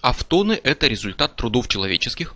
[0.00, 2.34] Автоны– это результат трудов человеческих,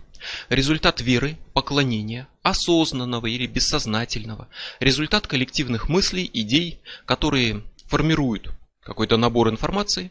[0.49, 4.49] результат веры, поклонения, осознанного или бессознательного,
[4.81, 8.51] результат коллективных мыслей, идей, которые формируют
[8.83, 10.11] какой-то набор информации,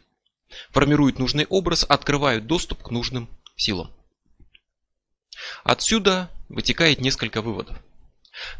[0.70, 3.90] формируют нужный образ, открывают доступ к нужным силам.
[5.62, 7.76] Отсюда вытекает несколько выводов.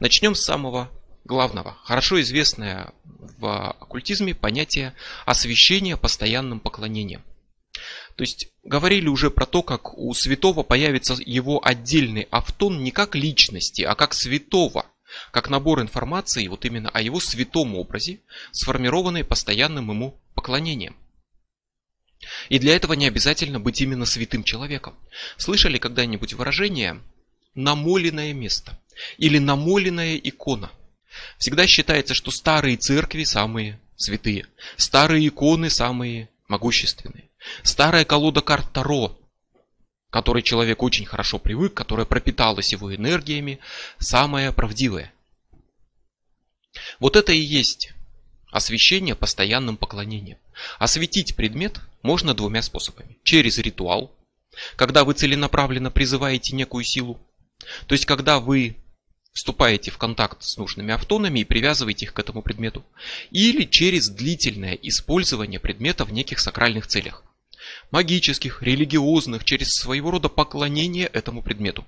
[0.01, 0.91] Начнем с самого
[1.25, 1.77] главного.
[1.85, 4.95] Хорошо известное в оккультизме понятие
[5.25, 7.23] освящения постоянным поклонением.
[8.17, 13.15] То есть говорили уже про то, как у святого появится его отдельный автон не как
[13.15, 14.87] личности, а как святого,
[15.31, 18.21] как набор информации вот именно о его святом образе,
[18.51, 20.97] сформированный постоянным ему поклонением.
[22.49, 24.95] И для этого не обязательно быть именно святым человеком.
[25.37, 27.01] Слышали когда-нибудь выражение
[27.55, 28.79] «намоленное место»
[29.19, 30.71] или «намоленная икона»?
[31.39, 37.31] Всегда считается, что старые церкви самые святые, старые иконы самые могущественные.
[37.63, 39.19] Старая колода карт Таро,
[40.11, 43.59] которой человек очень хорошо привык, которая пропиталась его энергиями,
[43.99, 45.13] самая правдивая.
[47.01, 47.93] Вот это и есть
[48.51, 50.39] освещение постоянным поклонением.
[50.79, 53.19] Осветить предмет можно двумя способами.
[53.25, 54.15] Через ритуал,
[54.77, 57.19] когда вы целенаправленно призываете некую силу.
[57.87, 58.77] То есть, когда вы
[59.33, 62.85] вступаете в контакт с нужными автонами и привязываете их к этому предмету.
[63.31, 67.25] Или через длительное использование предмета в неких сакральных целях
[67.91, 71.87] магических, религиозных, через своего рода поклонение этому предмету.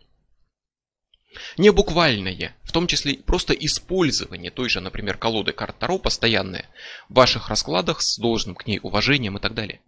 [1.56, 6.68] Не буквальное, в том числе просто использование той же, например, колоды карт Таро постоянное
[7.08, 9.80] в ваших раскладах с должным к ней уважением и так далее.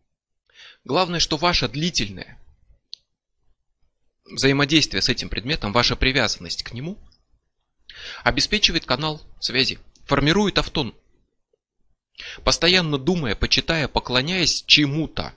[0.84, 2.38] Главное, что ваше длительное
[4.24, 6.98] взаимодействие с этим предметом, ваша привязанность к нему
[8.24, 10.94] обеспечивает канал связи, формирует автон.
[12.44, 15.34] Постоянно думая, почитая, поклоняясь чему-то,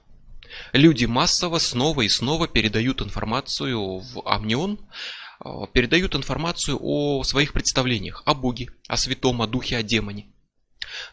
[0.73, 4.79] Люди массово снова и снова передают информацию в Амнион,
[5.43, 10.27] э, передают информацию о своих представлениях, о Боге, о святом, о духе, о демоне.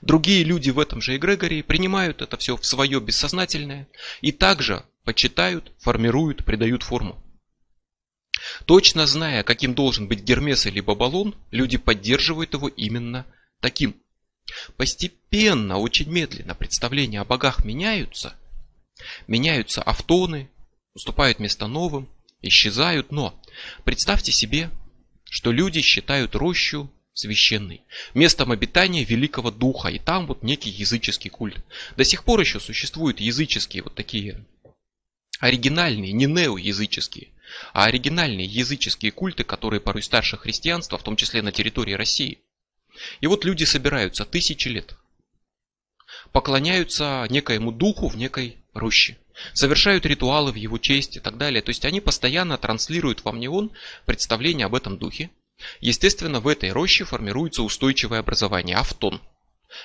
[0.01, 3.89] Другие люди в этом же эгрегоре принимают это все в свое бессознательное
[4.21, 7.23] и также почитают, формируют, придают форму.
[8.65, 13.27] Точно зная, каким должен быть Гермес или Бабалон, люди поддерживают его именно
[13.61, 13.97] таким.
[14.77, 18.35] Постепенно, очень медленно представления о богах меняются–
[19.27, 20.51] Меняются автоны,
[20.95, 22.09] уступают место новым,
[22.43, 23.39] исчезают, но
[23.85, 24.71] представьте себе,
[25.25, 27.83] что люди считают рощу священной,
[28.15, 31.65] местом обитания великого духа, и там вот некий языческий культ.
[31.97, 34.45] До сих пор еще существуют языческие вот такие
[35.41, 37.29] оригинальные, не неоязыческие,
[37.73, 42.41] а оригинальные языческие культы, которые порой старше христианства, в том числе на территории России.
[43.21, 44.97] И вот люди собираются тысячи лет,
[46.33, 49.19] поклоняются некоему духу в некой роще.
[49.53, 51.61] Совершают ритуалы в его честь и так далее.
[51.61, 53.71] То есть они постоянно транслируют во мне он
[54.07, 55.31] представление об этом духе.
[55.81, 59.21] Естественно, в этой роще формируется устойчивое образование, автон.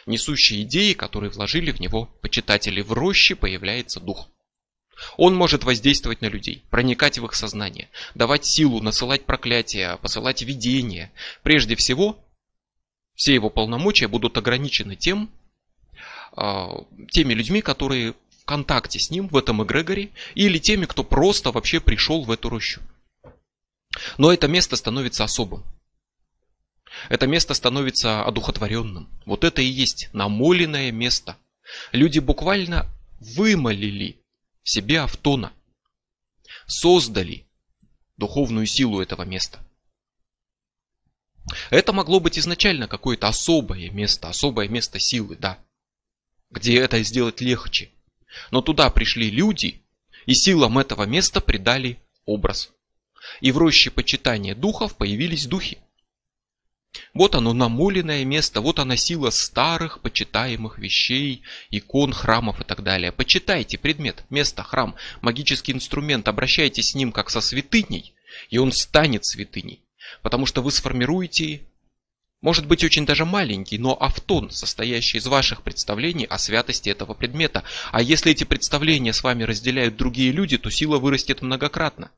[0.05, 2.81] Несущие идеи, которые вложили в него почитатели.
[2.81, 4.29] В роще появляется дух.
[5.17, 11.11] Он может воздействовать на людей, проникать в их сознание, давать силу, насылать проклятия, посылать видения.
[11.43, 12.23] Прежде всего,
[13.15, 15.31] все его полномочия будут ограничены тем,
[16.33, 18.15] а, теми людьми, которые
[18.45, 22.81] контакте с ним в этом эгрегоре или теми, кто просто вообще пришел в эту рощу.
[24.17, 25.63] Но это место становится особым.
[27.09, 29.07] Это место становится одухотворенным.
[29.25, 31.37] Вот это и есть намоленное место.
[31.93, 32.87] Люди буквально
[33.19, 34.20] вымолили
[34.63, 35.53] в себе автона.
[36.67, 37.45] Создали
[38.17, 39.59] духовную силу этого места.
[41.69, 45.59] Это могло быть изначально какое-то особое место, особое место силы, да.
[46.49, 47.89] Где это сделать легче.
[48.51, 49.81] Но туда пришли люди,
[50.25, 52.71] и силам этого места придали образ.
[53.39, 55.79] И в роще почитания духов появились духи.
[57.13, 63.11] Вот оно намоленное место, вот она сила старых почитаемых вещей, икон, храмов и так далее.
[63.11, 68.13] Почитайте предмет, место, храм, магический инструмент, обращайтесь с ним как со святыней,
[68.49, 69.81] и он станет святыней.
[70.21, 71.61] Потому что вы сформируете
[72.41, 77.63] может быть очень даже маленький, но автон, состоящий из ваших представлений о святости этого предмета.
[77.91, 82.09] А если эти представления с вами разделяют другие люди, то сила вырастет многократно.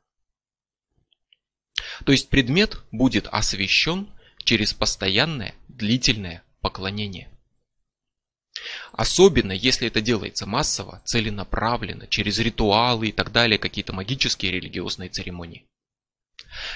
[2.06, 4.08] То есть предмет будет освещен
[4.44, 7.28] через постоянное длительное поклонение.
[8.92, 15.66] Особенно, если это делается массово, целенаправленно, через ритуалы и так далее, какие-то магические религиозные церемонии.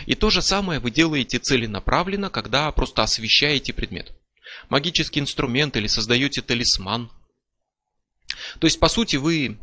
[0.07, 4.13] И то же самое вы делаете целенаправленно, когда просто освещаете предмет.
[4.69, 7.11] Магический инструмент или создаете талисман.
[8.59, 9.59] То есть, по сути, вы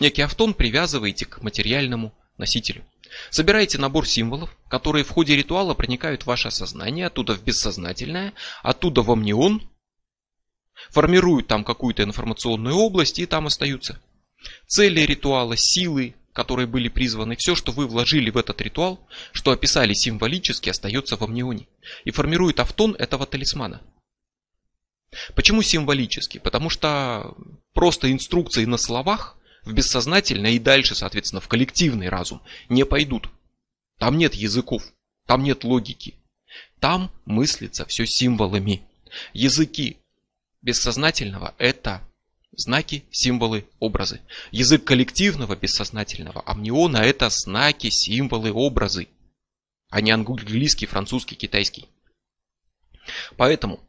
[0.00, 2.84] некий автон привязываете к материальному носителю.
[3.30, 8.32] Собираете набор символов, которые в ходе ритуала проникают в ваше сознание, оттуда в бессознательное,
[8.62, 9.62] оттуда в амнион,
[10.90, 14.00] формируют там какую-то информационную область и там остаются.
[14.66, 19.94] Цели ритуала, силы, которые были призваны, все, что вы вложили в этот ритуал, что описали
[19.94, 21.68] символически, остается в амнионе
[22.04, 23.80] и формирует автон этого талисмана.
[25.36, 26.38] Почему символически?
[26.38, 27.36] Потому что
[27.72, 33.28] просто инструкции на словах в бессознательное и дальше, соответственно, в коллективный разум не пойдут.
[33.98, 34.82] Там нет языков,
[35.26, 36.14] там нет логики.
[36.80, 38.82] Там мыслится все символами.
[39.32, 39.98] Языки
[40.62, 42.02] бессознательного– это
[42.52, 44.20] знаки, символы, образы.
[44.50, 49.08] Язык коллективного бессознательного амниона– это знаки, символы, образы,
[49.90, 51.88] а не английский, французский, китайский.
[53.36, 53.80] Поэтому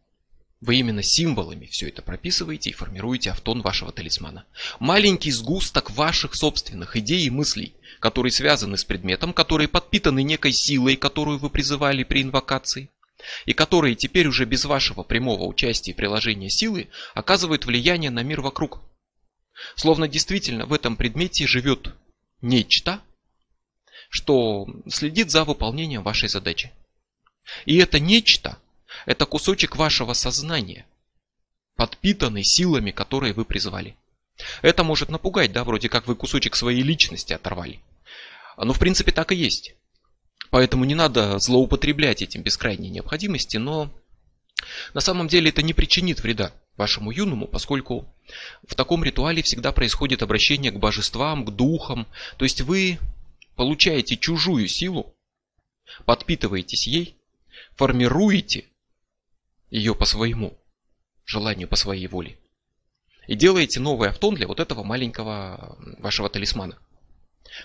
[0.65, 4.45] вы именно символами все это прописываете и формируете автон вашего талисмана.
[4.79, 10.95] Маленький сгусток ваших собственных идей и мыслей, которые связаны с предметом, которые подпитаны некой силой,
[10.95, 12.89] которую вы призывали при инвокации,
[13.45, 18.41] и которые теперь уже без вашего прямого участия и приложения силы оказывают влияние на мир
[18.41, 18.81] вокруг.
[19.75, 21.93] Словно действительно в этом предмете живет
[22.41, 23.01] нечто,
[24.09, 26.71] что следит за выполнением вашей задачи.
[27.65, 28.57] И это нечто–
[29.05, 30.85] это кусочек вашего сознания,
[31.75, 33.95] подпитанный силами, которые вы призвали.
[34.61, 37.79] Это может напугать, да, вроде как вы кусочек своей личности оторвали.
[38.57, 39.75] Но в принципе так и есть.
[40.49, 43.91] Поэтому не надо злоупотреблять этим без крайней необходимости, но
[44.93, 48.05] на самом деле это не причинит вреда вашему юному, поскольку
[48.67, 52.07] в таком ритуале всегда происходит обращение к божествам, к духам.
[52.37, 52.99] То есть вы
[53.55, 55.13] получаете чужую силу,
[56.05, 57.15] подпитываетесь ей,
[57.75, 58.65] формируете
[59.69, 60.57] ее по своему
[61.25, 62.39] желанию, по своей воле.
[63.27, 66.77] И делаете новый автон для вот этого маленького вашего талисмана.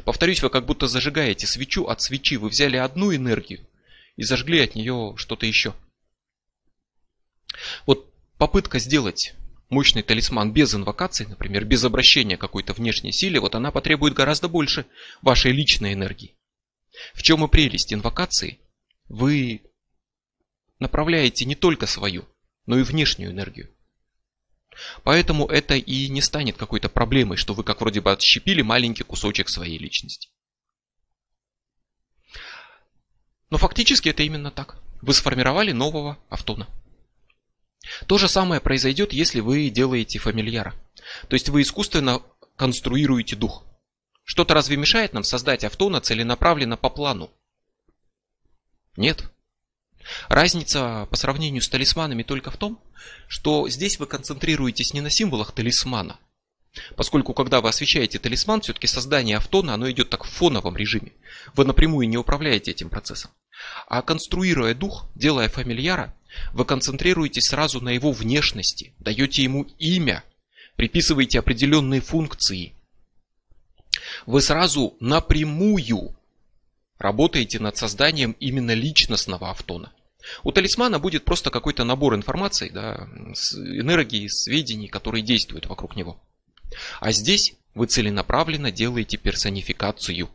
[0.04, 2.36] Повторюсь, вы как будто зажигаете свечу от свечи.
[2.36, 3.66] Вы взяли одну энергию
[4.16, 5.74] и зажгли от нее что-то еще.
[7.86, 9.34] Вот попытка сделать
[9.68, 14.86] мощный талисман без инвокации, например, без обращения какой-то внешней силе, вот она потребует гораздо больше
[15.22, 16.36] вашей личной энергии.
[17.14, 18.58] В чем и прелесть инвокации?
[19.08, 19.62] Вы
[20.80, 22.26] направляете не только свою,
[22.66, 23.70] но и внешнюю энергию.
[25.04, 29.48] Поэтому это и не станет какой-то проблемой, что вы как вроде бы отщепили маленький кусочек
[29.48, 30.30] своей личности.
[33.50, 34.78] Но фактически это именно так.
[35.02, 36.68] Вы сформировали нового автона.
[38.06, 40.74] То же самое произойдет, если вы делаете фамильяра.
[41.28, 42.22] То есть вы искусственно
[42.56, 43.64] конструируете дух.
[44.24, 47.30] Что-то разве мешает нам создать автона целенаправленно по плану?
[48.96, 49.30] Нет.
[50.28, 52.80] Разница по сравнению с талисманами только в том,
[53.28, 56.18] что здесь вы концентрируетесь не на символах талисмана,
[56.96, 61.12] Поскольку, когда вы освещаете талисман, все-таки создание автона, оно идет так в фоновом режиме.
[61.54, 63.30] Вы напрямую не управляете этим процессом.
[63.88, 66.14] А конструируя дух, делая фамильяра,
[66.52, 70.24] вы концентрируетесь сразу на его внешности, даете ему имя,
[70.76, 72.72] приписываете определенные функции.
[74.26, 76.14] Вы сразу напрямую
[77.00, 79.92] работаете над созданием именно личностного автона.
[80.44, 83.08] У талисмана будет просто какой-то набор информации, да,
[83.56, 86.20] энергии, сведений, которые действуют вокруг него.
[87.00, 90.28] А здесь вы целенаправленно делаете персонификацию.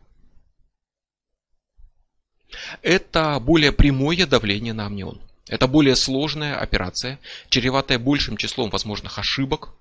[2.82, 5.20] Это более прямое давление на амнион.
[5.48, 9.74] Это более сложная операция, чреватая большим числом возможных ошибок.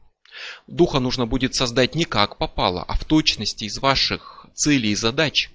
[0.67, 5.49] Духа нужно будет создать не как попало, а в точности из ваших целей и задач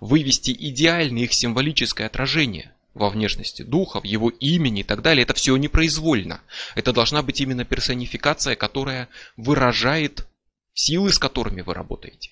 [0.00, 5.34] вывести идеальное их символическое отражение во внешности духа, в его имени и так далее, это
[5.34, 6.40] все непроизвольно.
[6.74, 10.26] Это должна быть именно персонификация, которая выражает
[10.72, 12.30] силы, с которыми вы работаете,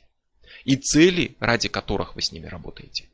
[0.65, 3.09] и цели, ради которых вы с ними работаете.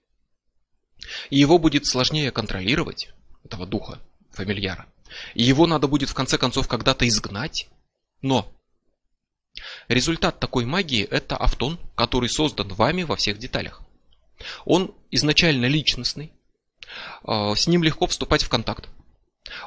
[1.31, 3.11] И его будет сложнее контролировать,
[3.45, 3.99] этого духа,
[4.31, 4.87] фамильяра.
[5.35, 7.69] И его надо будет в конце концов когда-то изгнать.
[8.23, 8.53] Но
[9.89, 13.83] результат такой магии– это автон, который создан вами во всех деталях.
[14.65, 16.33] Он изначально личностный,
[17.25, 18.89] а, с ним легко вступать в контакт.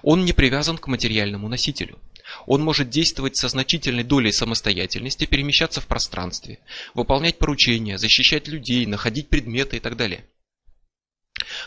[0.01, 1.99] Он не привязан к материальному носителю.
[2.45, 6.59] Он может действовать со значительной долей самостоятельности, перемещаться в пространстве,
[6.93, 10.25] выполнять поручения, защищать людей, находить предметы и так далее.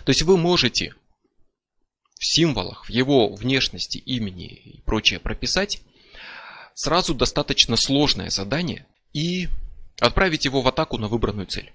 [0.04, 0.94] То есть вы можете
[2.18, 5.82] в символах, в его внешности, имени и прочее прописать
[6.74, 9.48] сразу достаточно сложное задание и
[10.00, 11.72] отправить его в атаку на выбранную цель.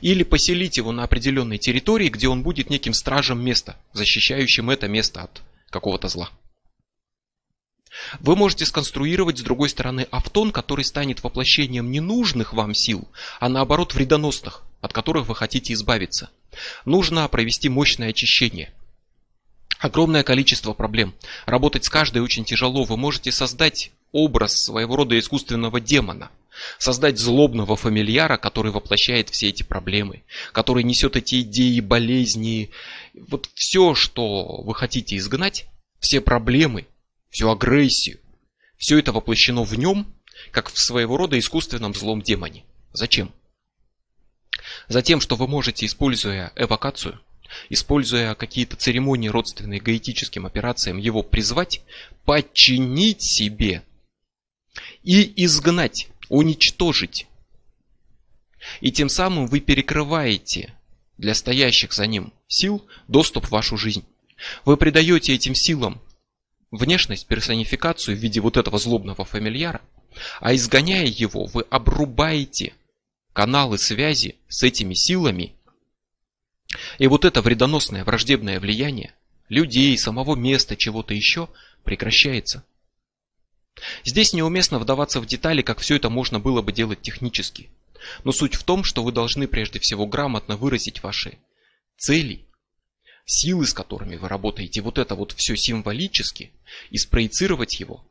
[0.00, 5.22] Или поселить его на определенной территории, где он будет неким стражем места, защищающим это место
[5.22, 6.30] от какого-то зла.
[8.20, 13.08] Вы можете сконструировать с другой стороны автон, который станет воплощением ненужных вам сил,
[13.40, 16.30] а наоборот вредоносных, от которых вы хотите избавиться.
[16.84, 18.72] Нужно провести мощное очищение.
[19.78, 21.14] Огромное количество проблем.
[21.46, 22.84] Работать с каждой очень тяжело.
[22.84, 26.30] Вы можете создать образ своего рода искусственного демона.
[26.78, 30.22] Создать злобного фамильяра, который воплощает все эти проблемы,
[30.52, 32.70] который несет эти идеи, болезни,
[33.14, 35.66] вот все, что вы хотите изгнать,
[36.00, 36.86] все проблемы,
[37.30, 38.18] всю агрессию,
[38.76, 40.12] все это воплощено в нем,
[40.50, 42.64] как в своего рода искусственном злом демоне.
[42.92, 43.32] Зачем?
[44.88, 47.20] Затем, что вы можете, используя эвокацию,
[47.70, 51.82] используя какие-то церемонии, родственные гаэтическим операциям, его призвать,
[52.24, 53.82] подчинить себе
[55.02, 57.26] и изгнать, уничтожить.
[58.80, 60.74] И тем самым вы перекрываете
[61.16, 64.04] для стоящих за ним сил доступ в вашу жизнь.
[64.64, 66.00] Вы придаете этим силам
[66.70, 69.80] внешность, персонификацию в виде вот этого злобного фамильяра,
[70.40, 72.74] а изгоняя его, вы обрубаете
[73.32, 75.54] каналы связи с этими силами.
[76.98, 79.14] И вот это вредоносное враждебное влияние
[79.48, 81.48] людей, самого места, чего-то еще
[81.84, 82.64] прекращается.
[84.04, 87.70] Здесь неуместно вдаваться в детали, как все это можно было бы делать технически.
[88.24, 91.38] Но суть в том, что вы должны прежде всего грамотно выразить ваши
[91.96, 92.46] цели,
[93.24, 96.52] силы, с которыми вы работаете, вот это вот все символически,
[96.90, 98.04] и спроецировать его,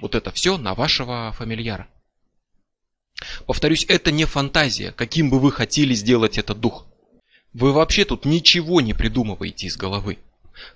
[0.00, 1.88] вот это все на вашего фамильяра.
[3.46, 6.86] Повторюсь, это не фантазия, каким бы вы хотели сделать этот дух.
[7.52, 10.18] Вы вообще тут ничего не придумываете из головы.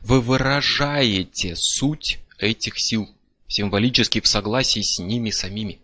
[0.00, 3.08] Вы выражаете суть этих сил,
[3.48, 5.80] символически в согласии с ними самими.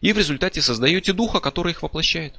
[0.00, 2.34] И в результате создаете духа, который их воплощает.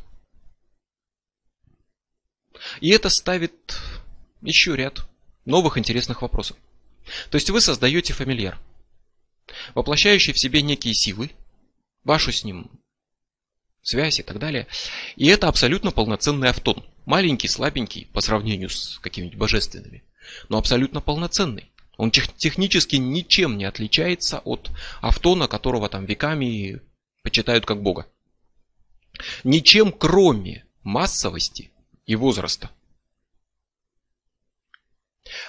[2.80, 3.78] И это ставит
[4.42, 5.08] еще ряд
[5.46, 6.58] новых интересных вопросов.
[7.30, 8.58] То есть вы создаете фамильяр,
[9.76, 11.32] воплощающий в себе некие силы,
[12.04, 12.72] вашу с ним
[13.82, 14.68] связь и так далее.
[15.18, 16.86] И это абсолютно полноценный автон.
[17.06, 20.04] Маленький, слабенький по сравнению с какими-нибудь божественными,
[20.48, 21.70] но абсолютно полноценный.
[21.98, 24.72] Он тех, технически ничем не отличается от
[25.02, 26.82] автона, которого там веками
[27.22, 28.08] почитают как бога.
[29.44, 31.72] Ничем кроме массовости
[32.06, 32.72] и возраста.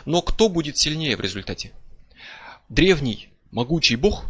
[0.05, 1.73] Но кто будет сильнее в результате?
[2.69, 4.25] Древний, могучий бог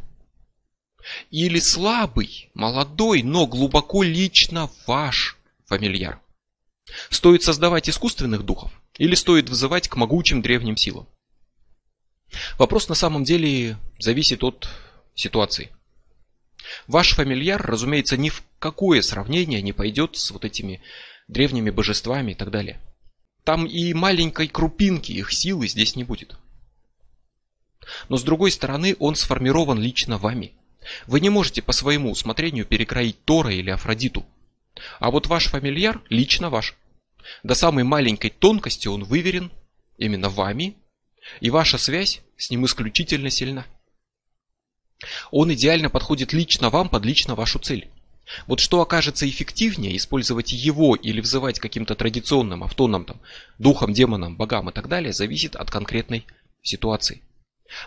[1.30, 6.20] или слабый, молодой, но глубоко лично ваш фамильяр?
[7.10, 11.08] Стоит создавать искусственных духов или стоит вызывать к могучим древним силам?
[12.58, 14.68] Вопрос на самом деле зависит от
[15.14, 15.70] ситуации.
[16.86, 20.80] Ваш фамильяр, разумеется, ни в какое сравнение не пойдет с вот этими
[21.28, 22.80] древними божествами и так далее.
[23.44, 26.36] Там и маленькой крупинки их силы здесь не будет.
[28.08, 30.52] Но с другой стороны, он сформирован лично вами–
[31.06, 34.24] вы не можете по своему усмотрению перекроить Тора или Афродиту.
[34.98, 36.74] А вот ваш фамильяр лично ваш.
[37.42, 39.50] До самой маленькой тонкости он выверен
[39.96, 40.76] именно вами,
[41.40, 43.66] и ваша связь с ним исключительно сильна.
[45.30, 47.88] Он идеально подходит лично вам под лично вашу цель.
[48.46, 53.20] Вот что окажется эффективнее, использовать его или взывать каким-то традиционным автоном, там,
[53.58, 56.24] духом, демонам, богам и так далее, зависит от конкретной
[56.62, 57.20] ситуации.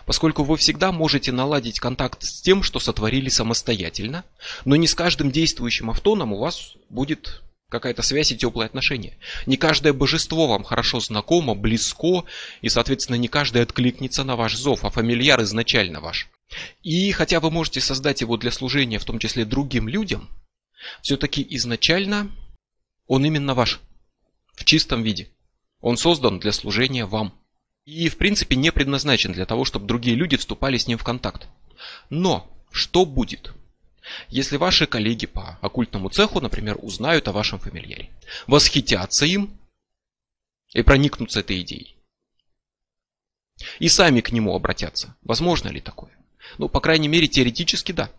[0.06, 4.24] Поскольку вы всегда можете наладить контакт с тем, что сотворили самостоятельно,
[4.64, 9.18] но не с каждым действующим автоном у вас будет какая-то связь и теплые отношения.
[9.46, 12.24] Не каждое божество вам хорошо знакомо, близко,
[12.62, 16.28] и, соответственно, не каждый откликнется на ваш зов, а фамильяр изначально ваш.
[16.82, 20.28] И хотя вы можете создать его для служения, в том числе другим людям,
[21.02, 22.30] все-таки изначально
[23.06, 23.80] он именно ваш,
[24.54, 25.28] в чистом виде.
[25.80, 27.34] Он создан для служения вам.
[27.84, 31.48] И, в принципе, не предназначен для того, чтобы другие люди вступали с ним в контакт.
[32.10, 33.52] Но, что будет,
[34.28, 38.10] если ваши коллеги по оккультному цеху, например, узнают о вашем фамильяре,
[38.46, 39.58] восхитятся им
[40.72, 41.96] и проникнутся этой идеей?
[43.78, 45.16] И сами к нему обратятся.
[45.22, 46.12] Возможно ли такое?
[46.58, 48.10] Ну, по крайней мере, теоретически да.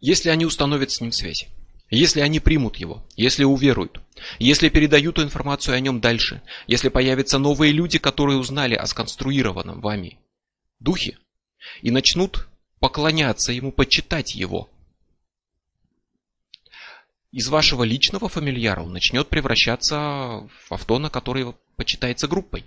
[0.00, 1.48] Если они установят с ним связь.
[1.90, 4.00] Если они примут его, если уверуют,
[4.38, 10.18] если передают информацию о нем дальше, если появятся новые люди, которые узнали о сконструированном вами
[10.80, 11.18] духе
[11.82, 12.48] и начнут
[12.82, 14.68] поклоняться ему, почитать его,
[17.30, 22.64] из вашего личного фамильяра он начнет превращаться в автона, который почитается группой.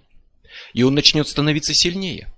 [0.73, 2.33] И он начнет становиться сильнее.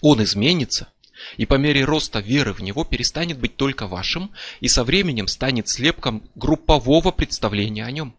[0.00, 0.92] Он изменится,
[1.36, 5.68] и по мере роста веры в него перестанет быть только вашим и со временем станет
[5.68, 8.14] слепком группового представления о нем.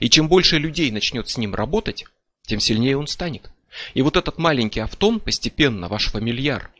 [0.00, 2.06] И чем больше людей начнет с ним работать,
[2.46, 3.50] тем сильнее он станет.
[3.92, 6.72] И вот этот маленький автон, постепенно ваш фамильяр,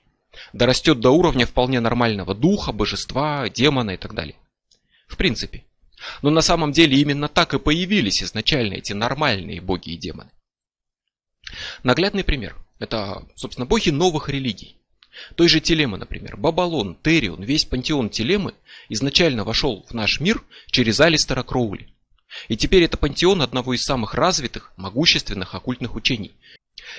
[0.53, 4.37] дорастет до уровня вполне нормального духа, божества, демона и так далее.
[5.07, 5.65] В принципе.
[6.23, 10.31] Но на самом деле именно так и появились изначально эти нормальные боги и демоны.
[11.83, 12.57] Наглядный пример.
[12.79, 14.77] Это, собственно, боги новых религий.
[15.35, 16.37] Той же Телемы, например.
[16.37, 18.55] Бабалон, Терион, весь пантеон Телемы
[18.89, 21.89] изначально вошел в наш мир через Алистера Кроули.
[22.49, 26.33] И теперь это пантеон одного из самых развитых, могущественных оккультных учений.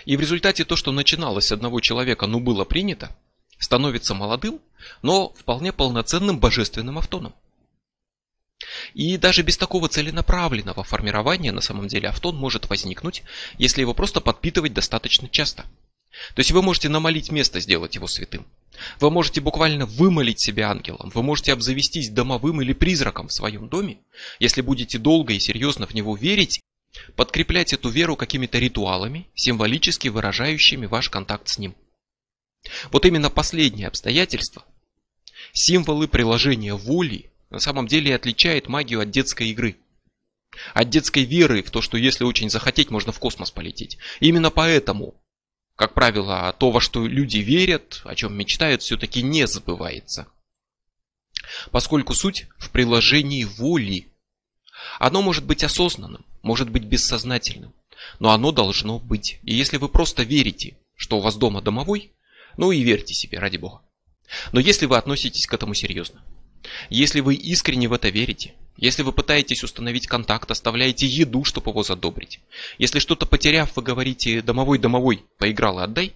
[0.06, 3.16] И в результате то, что начиналось с одного человека, но было принято,
[3.60, 4.60] становится молодым,
[5.02, 7.34] но вполне полноценным божественным автоном.
[8.94, 13.24] И даже без такого целенаправленного формирования на самом деле автон может возникнуть,
[13.58, 15.64] если его просто подпитывать достаточно часто.
[16.36, 18.46] То есть вы можете намолить место, сделать его святым.
[19.00, 21.12] Вы можете буквально вымолить себя ангелом.
[21.14, 24.00] Вы можете обзавестись домовым или призраком в своем доме,
[24.40, 26.62] если будете долго и серьезно в него верить,
[27.16, 31.76] подкреплять эту веру какими-то ритуалами, символически выражающими ваш контакт с ним.
[32.92, 34.66] Вот именно последнее обстоятельство,
[35.54, 39.78] символы приложения воли, на самом деле отличает магию от детской игры.
[40.74, 43.98] От детской веры в то, что если очень захотеть, можно в космос полететь.
[44.20, 45.16] И именно поэтому,
[45.76, 50.28] как правило, то, во что люди верят, о чем мечтают, все-таки не забывается.
[51.72, 54.08] Поскольку суть в приложении воли.
[55.00, 57.74] Оно может быть осознанным, может быть бессознательным,
[58.20, 59.40] но оно должно быть.
[59.44, 62.12] И если вы просто верите, что у вас дома домовой,
[62.60, 63.82] ну и верьте себе, ради бога.
[64.52, 66.22] Но если вы относитесь к этому серьезно,
[66.90, 71.84] если вы искренне в это верите, если вы пытаетесь установить контакт, оставляете еду, чтобы его
[71.84, 72.42] задобрить,
[72.78, 76.16] если что-то потеряв, вы говорите «домовой-домовой, поиграл и отдай»,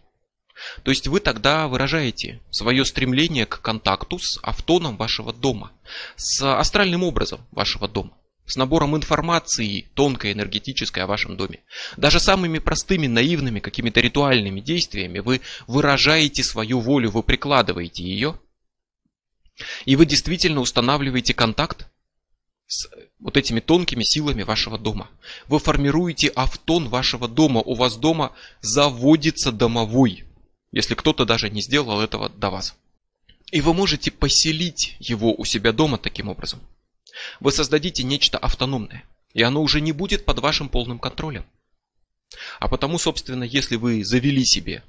[0.84, 5.72] то есть вы тогда выражаете свое стремление к контакту с автоном вашего дома,
[6.18, 8.12] с астральным образом вашего дома
[8.46, 11.60] с набором информации тонкой энергетической о вашем доме.
[11.98, 18.40] Даже самыми простыми, наивными, какими-то ритуальными действиями вы выражаете свою волю, вы прикладываете ее,
[19.86, 21.88] и вы действительно устанавливаете контакт
[22.68, 22.90] с
[23.20, 25.10] вот этими тонкими силами вашего дома.
[25.48, 30.26] Вы формируете автон вашего дома, у вас дома заводится домовой,
[30.72, 32.76] если кто-то даже не сделал этого до вас.
[33.52, 36.60] И вы можете поселить его у себя дома таким образом.
[37.40, 41.46] Вы создадите нечто автономное, и оно уже не будет под вашим полным контролем.
[42.60, 44.84] А потому, собственно, если вы завели себе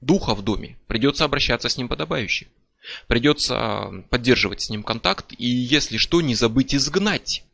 [0.00, 2.48] духа в доме, придется обращаться с ним подобающе.
[3.06, 7.44] Придется поддерживать с ним контакт и, если что, не забыть изгнать.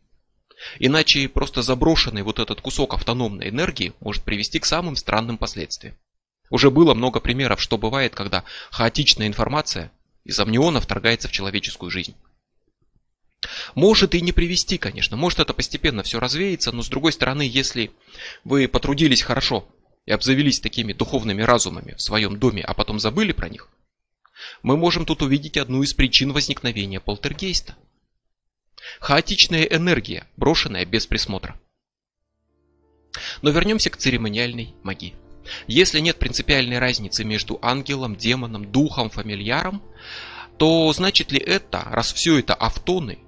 [0.78, 5.96] Иначе просто заброшенный вот этот кусок автономной энергии может привести к самым странным последствиям.
[6.50, 9.92] Уже было много примеров, что бывает, когда хаотичная информация
[10.24, 12.14] из амниона вторгается в человеческую жизнь.
[13.74, 17.90] Может и не привести, конечно, может это постепенно все развеется, но с другой стороны, если
[18.44, 19.68] вы потрудились хорошо
[20.06, 23.68] и обзавелись такими духовными разумами в своем доме, а потом забыли про них,
[24.62, 27.76] мы можем тут увидеть одну из причин возникновения полтергейста.
[29.00, 31.60] Хаотичная энергия, брошенная без присмотра.
[33.42, 35.14] Но вернемся к церемониальной магии.
[35.66, 39.82] Если нет принципиальной разницы между ангелом, демоном, духом, фамильяром,
[40.58, 43.18] то значит ли это, раз все это автоны,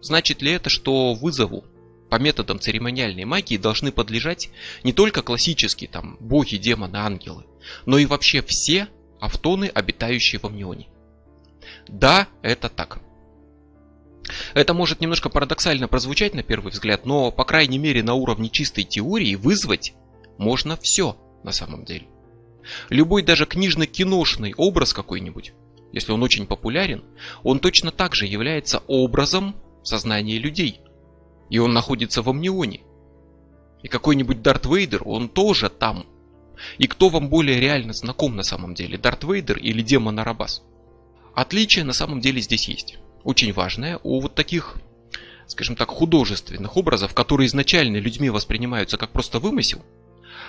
[0.00, 1.64] Значит ли это, что вызову
[2.08, 4.50] по методам церемониальной магии должны подлежать
[4.82, 7.44] не только классические там боги, демоны, ангелы,
[7.86, 8.88] но и вообще все
[9.20, 10.88] автоны, обитающие в Амнионе?
[11.86, 13.00] Да, это так.
[14.54, 18.84] Это может немножко парадоксально прозвучать на первый взгляд, но по крайней мере на уровне чистой
[18.84, 19.94] теории вызвать
[20.38, 22.06] можно все на самом деле.
[22.88, 25.52] Любой даже книжно-киношный образ какой-нибудь,
[25.92, 27.04] если он очень популярен,
[27.42, 30.80] он точно так же является образом в сознании людей.
[31.48, 32.80] И он находится в Амнионе.
[33.82, 36.06] И какой-нибудь Дарт Вейдер, он тоже там.
[36.78, 40.62] И кто вам более реально знаком на самом деле, Дарт Вейдер или демон Арабас?
[41.34, 42.98] Отличие на самом деле здесь есть.
[43.24, 44.76] Очень важное у вот таких,
[45.46, 49.82] скажем так, художественных образов, которые изначально людьми воспринимаются как просто вымысел,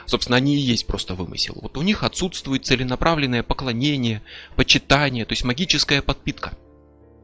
[0.05, 1.57] собственно, они и есть просто вымысел.
[1.61, 4.21] Вот у них отсутствует целенаправленное поклонение,
[4.55, 6.53] почитание, то есть магическая подпитка.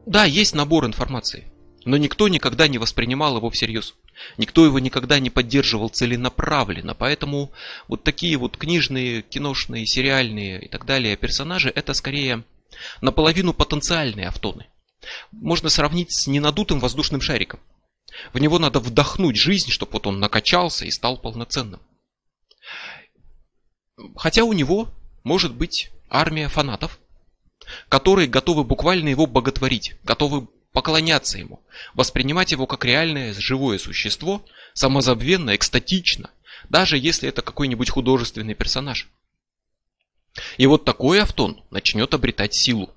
[0.06, 1.52] Да, есть набор информации,
[1.88, 3.94] но никто никогда не воспринимал его всерьез.
[4.36, 6.94] Никто его никогда не поддерживал целенаправленно.
[6.94, 7.50] Поэтому
[7.88, 12.44] вот такие вот книжные, киношные, сериальные и так далее персонажи это скорее
[13.00, 14.66] наполовину потенциальные автоны.
[15.32, 17.58] Можно сравнить с ненадутым воздушным шариком.
[18.34, 21.80] В него надо вдохнуть жизнь, чтобы вот он накачался и стал полноценным.
[24.14, 24.90] Хотя у него
[25.24, 26.98] может быть армия фанатов,
[27.88, 31.60] которые готовы буквально его боготворить, готовы поклоняться ему,
[31.94, 36.30] воспринимать его как реальное живое существо, самозабвенно, экстатично,
[36.68, 39.08] даже если это какой-нибудь художественный персонаж.
[40.56, 42.94] И вот такой автон начнет обретать силу.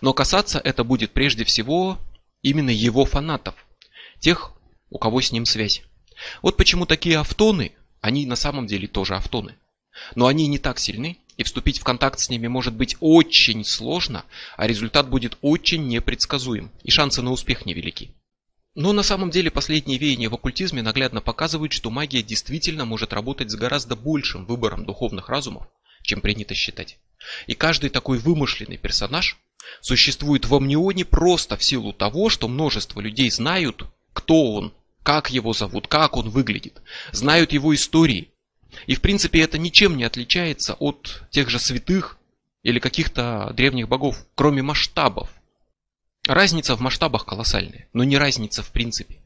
[0.00, 1.98] Но касаться это будет прежде всего
[2.40, 3.54] именно его фанатов,
[4.18, 4.52] тех,
[4.88, 5.82] у кого с ним связь.
[6.40, 9.56] Вот почему такие автоны, они на самом деле тоже автоны.
[10.14, 14.24] Но они не так сильны, и вступить в контакт с ними может быть очень сложно,
[14.56, 18.14] а результат будет очень непредсказуем, и шансы на успех невелики.
[18.74, 23.50] Но на самом деле последние веяния в оккультизме наглядно показывают, что магия действительно может работать
[23.50, 25.66] с гораздо большим выбором духовных разумов,
[26.02, 26.98] чем принято считать.
[27.46, 29.38] И каждый такой вымышленный персонаж
[29.80, 35.52] существует в Амнионе просто в силу того, что множество людей знают, кто он, как его
[35.52, 38.31] зовут, как он выглядит, знают его истории.
[38.86, 42.18] И в принципе это ничем не отличается от тех же святых
[42.62, 45.30] или каких-то древних богов, кроме масштабов.
[46.26, 49.22] Разница в масштабах колоссальная, но не разница в принципе.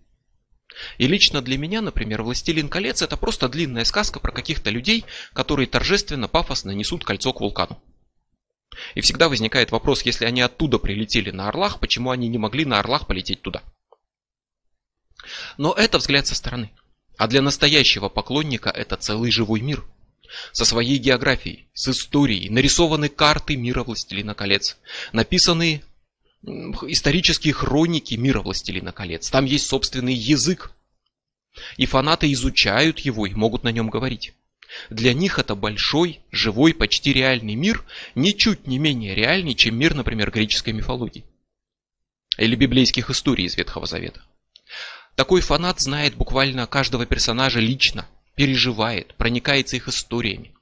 [0.98, 5.66] И лично для меня, например, «Властелин колец» это просто длинная сказка про каких-то людей, которые
[5.66, 7.80] торжественно, пафосно несут кольцо к вулкану.
[8.94, 12.78] И всегда возникает вопрос, если они оттуда прилетели на Орлах, почему они не могли на
[12.78, 13.62] Орлах полететь туда?
[15.56, 16.72] Но это взгляд со стороны.
[17.16, 19.84] А для настоящего поклонника это целый живой мир.
[20.52, 24.76] Со своей географией, с историей, нарисованы карты мира Властелина колец,
[25.12, 25.82] написанные
[26.42, 29.30] исторические хроники мира Властелина колец.
[29.30, 30.72] Там есть собственный язык.
[31.76, 34.34] И фанаты изучают его и могут на нем говорить.
[34.90, 40.30] Для них это большой, живой, почти реальный мир, ничуть не менее реальный, чем мир, например,
[40.30, 41.24] греческой мифологии.
[42.36, 44.22] Или библейских историй из Ветхого Завета.
[45.16, 50.52] Такой фанат знает буквально каждого персонажа лично, переживает, проникается их историями.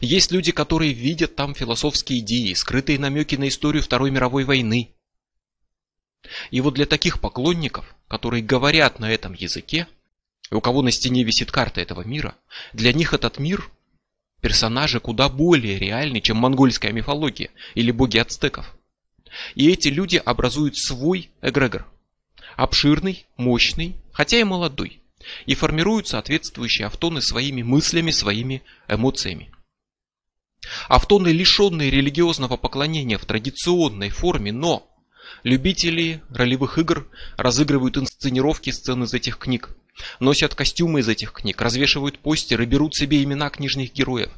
[0.00, 4.90] Есть люди, которые видят там философские идеи, скрытые намеки на историю Второй мировой войны.
[6.50, 9.86] И вот для таких поклонников, которые говорят на этом языке,
[10.50, 12.34] и у кого на стене висит карта этого мира,
[12.72, 13.70] для них этот мир–
[14.40, 18.76] персонажи куда более реальны, чем монгольская мифология или боги ацтеков.
[19.54, 21.86] И эти люди образуют свой эгрегор.
[22.56, 25.00] Обширный, мощный, хотя и молодой.
[25.46, 29.50] И формируют соответствующие автоны своими мыслями, своими эмоциями.
[30.88, 34.88] Автоны, лишенные религиозного поклонения в традиционной форме, но
[35.42, 39.70] любители ролевых игр разыгрывают инсценировки сцен из этих книг,
[40.20, 44.30] носят костюмы из этих книг, развешивают постеры, берут себе имена книжных героев,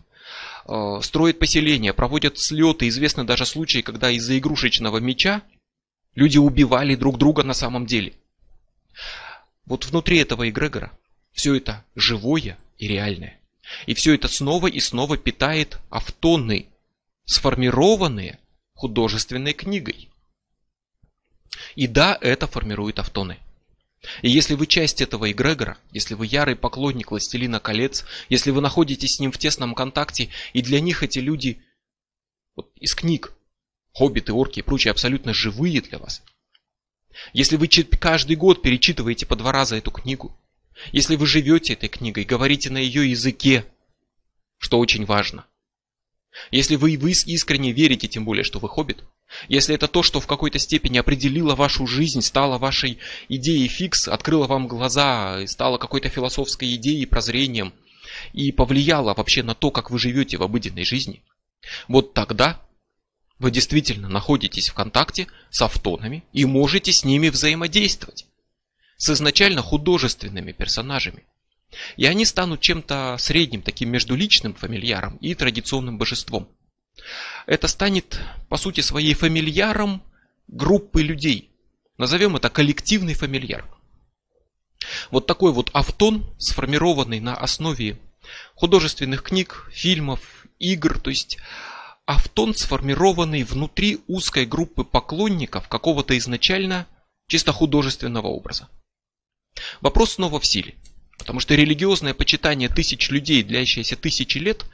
[0.68, 2.88] э, строят поселения, проводят слеты.
[2.88, 5.42] Известны даже случаи, когда из-за игрушечного меча
[6.16, 8.14] люди убивали друг друга на самом деле.
[9.64, 10.90] Вот внутри этого эгрегора
[11.33, 13.38] все это живое и реальное.
[13.87, 16.66] И все это снова и снова питает автоны,
[17.24, 18.38] сформированные
[18.74, 20.09] художественной книгой.
[21.74, 23.38] И да, это формирует автоны.
[24.22, 29.16] И если вы часть этого эгрегора, если вы ярый поклонник «Властелина колец», если вы находитесь
[29.16, 31.61] с ним в тесном контакте, и для них эти люди
[32.55, 33.33] вот, из книг,
[33.96, 36.22] хоббиты, орки и прочие абсолютно живые для вас,
[37.32, 40.38] если вы каждый год перечитываете по два раза эту книгу,
[40.92, 43.64] если вы живете этой книгой, говорите на ее языке,
[44.59, 45.46] что очень важно.
[46.50, 49.02] Если вы, вы искренне верите, тем более, что вы хоббит,
[49.48, 52.98] если это то, что в какой-то степени определило вашу жизнь, стало вашей
[53.30, 57.72] идеей фикс, открыло вам глаза, стало какой-то философской идеей, прозрением
[58.35, 61.22] и повлияло вообще на то, как вы живете в обыденной жизни,
[61.88, 62.65] вот тогда
[63.38, 68.27] вы действительно находитесь в контакте с автонами и можете с ними взаимодействовать
[68.96, 71.25] с изначально художественными персонажами.
[71.96, 76.49] И они станут чем-то средним, таким между личным фамильяром и традиционным божеством.
[77.46, 78.18] Это станет,
[78.49, 80.03] по сути своей, фамильяром
[80.49, 81.51] группы людей.
[81.99, 83.66] Назовем это коллективный фамильяр.
[85.11, 87.99] Вот такой вот автон, сформированный на основе
[88.55, 91.38] художественных книг, фильмов, игр, то есть
[92.07, 96.87] автон, сформированный внутри узкой группы поклонников какого-то изначально
[97.27, 98.69] чисто художественного образа.
[99.81, 100.77] Вопрос снова в силе.
[101.19, 104.64] Потому что религиозное почитание тысяч людей, длящееся тысячи лет,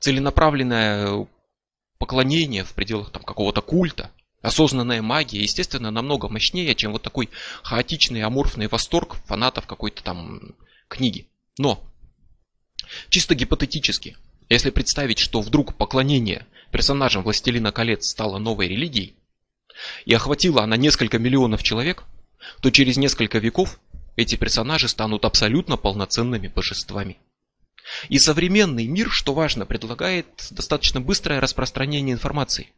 [0.00, 1.28] целенаправленное
[1.98, 7.28] поклонение в пределах там, какого-то культа, осознанная магия, естественно, намного мощнее, чем вот такой
[7.62, 10.56] хаотичный аморфный восторг фанатов какой-то там
[10.88, 11.28] книги.
[11.58, 11.84] Но,
[13.08, 14.16] чисто гипотетически,
[14.52, 19.16] если представить, что вдруг поклонение персонажам «Властелина колец» стало новой религией,
[20.04, 22.04] и охватила она несколько миллионов человек,
[22.60, 23.80] то через несколько веков
[24.16, 27.18] эти персонажи станут абсолютно полноценными божествами.
[28.10, 32.68] И современный мир, что важно, предлагает достаточно быстрое распространение информации.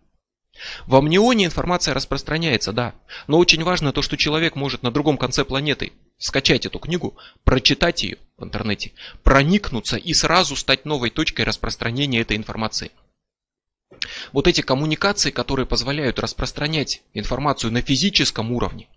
[0.86, 2.94] В Амнионе информация распространяется, да,
[3.26, 8.02] но очень важно то, что человек может на другом конце планеты скачать эту книгу, прочитать
[8.02, 12.90] ее в интернете, проникнуться и сразу стать новой точкой распространения этой информации.
[14.32, 18.88] Вот эти коммуникации, которые позволяют распространять информацию на физическом уровне,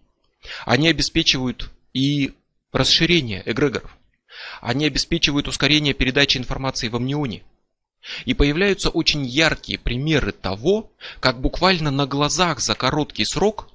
[0.65, 2.33] они обеспечивают и
[2.71, 3.97] расширение эгрегоров.
[4.61, 7.43] Они обеспечивают ускорение передачи информации в амнионе.
[8.25, 13.69] И появляются очень яркие примеры того, как буквально на глазах за короткий срок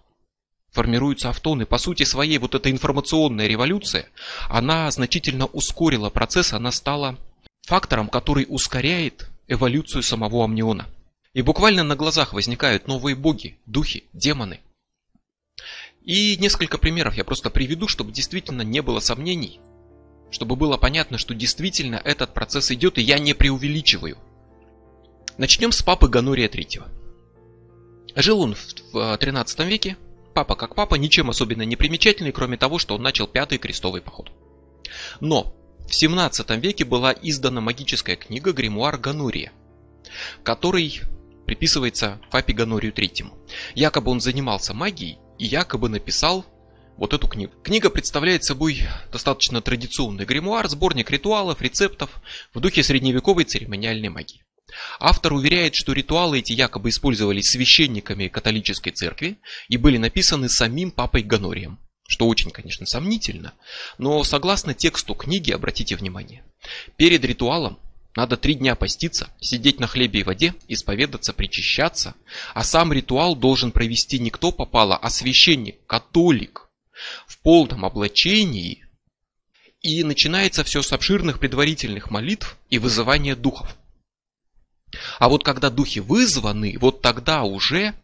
[0.72, 1.66] формируются автоны.
[1.66, 4.08] По сути своей вот эта информационная революция,
[4.48, 7.18] она значительно ускорила процесс, она стала
[7.62, 10.86] фактором, который ускоряет эволюцию самого амниона.
[11.34, 14.60] И буквально на глазах возникают новые боги, духи, демоны.
[16.02, 19.60] И несколько примеров я просто приведу, чтобы действительно не было сомнений,
[20.30, 24.18] чтобы было понятно, что действительно этот процесс идет, и я не преувеличиваю.
[25.38, 26.82] Начнем с папы Ганория III.
[28.16, 28.54] Жил он
[28.92, 29.96] в 13 веке,
[30.32, 34.30] папа как папа, ничем особенно не примечательный, кроме того, что он начал пятый крестовый поход.
[35.20, 35.54] Но
[35.88, 39.52] в 17 веке была издана магическая книга Гримуар Ганория,
[40.42, 41.00] который
[41.46, 43.32] приписывается папе Ганорию III.
[43.74, 46.46] Якобы он занимался магией и якобы написал
[46.96, 47.52] вот эту книгу.
[47.62, 52.10] Книга представляет собой достаточно традиционный гримуар, сборник ритуалов, рецептов
[52.54, 54.44] в духе средневековой церемониальной магии.
[54.98, 61.22] Автор уверяет, что ритуалы эти якобы использовались священниками католической церкви и были написаны самим папой
[61.22, 63.54] Ганорием, что очень, конечно, сомнительно,
[63.98, 66.44] но согласно тексту книги, обратите внимание,
[66.96, 67.78] перед ритуалом
[68.14, 72.14] надо три дня поститься, сидеть на хлебе и воде, исповедаться, причащаться.
[72.52, 76.68] А сам ритуал должен провести не кто попало, а священник, католик,
[77.26, 78.84] в полном облачении.
[79.80, 83.76] И начинается все с обширных предварительных молитв и вызывания духов.
[85.18, 87.94] А вот когда духи вызваны, вот тогда уже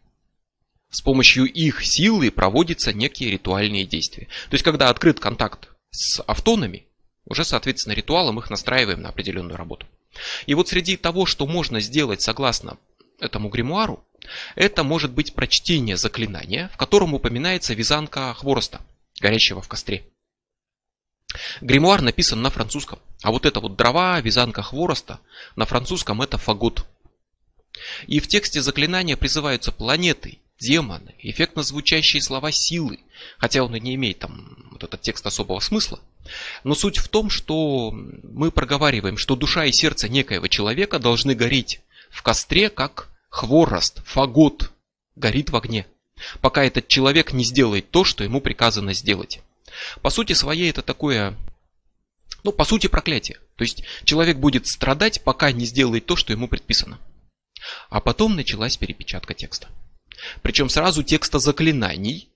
[0.89, 4.27] с помощью их силы проводятся некие ритуальные действия.
[4.49, 6.85] То есть, когда открыт контакт с автонами,
[7.25, 9.85] уже, соответственно, ритуалом их настраиваем на определенную работу.
[10.47, 12.77] И вот среди того, что можно сделать согласно
[13.19, 14.03] этому гримуару,
[14.55, 18.81] это может быть прочтение заклинания, в котором упоминается вязанка хвороста,
[19.19, 20.03] горящего в костре.
[21.61, 25.19] Гримуар написан на французском, а вот это вот дрова, вязанка хвороста,
[25.55, 26.85] на французском это фагот.
[28.07, 32.99] И в тексте заклинания призываются планеты, демоны, эффектно звучащие слова силы,
[33.37, 35.99] хотя он и не имеет там вот этот текст особого смысла.
[36.63, 41.81] Но суть в том, что мы проговариваем, что душа и сердце некоего человека должны гореть
[42.09, 44.71] в костре, как хворост, фагот
[45.15, 45.85] горит в огне,
[46.41, 49.41] пока этот человек не сделает то, что ему приказано сделать.
[50.01, 51.37] По сути своей это такое,
[52.43, 53.39] ну по сути проклятие.
[53.55, 56.99] То есть человек будет страдать, пока не сделает то, что ему предписано.
[57.89, 59.67] А потом началась перепечатка текста.
[60.41, 62.29] Причем сразу текста заклинаний,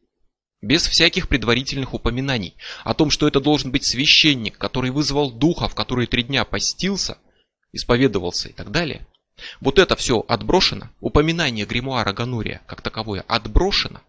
[0.61, 6.07] без всяких предварительных упоминаний о том, что это должен быть священник, который вызвал духов, который
[6.07, 7.17] три дня постился,
[7.73, 9.05] исповедовался и так далее.
[9.59, 14.01] Вот это все отброшено, упоминание гримуара Ганурия как таковое отброшено,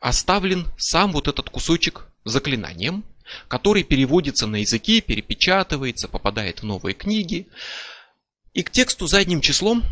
[0.00, 3.04] оставлен сам вот этот кусочек заклинанием,
[3.48, 7.48] который переводится на языки, перепечатывается, попадает в новые книги.
[8.52, 9.84] И к тексту задним числом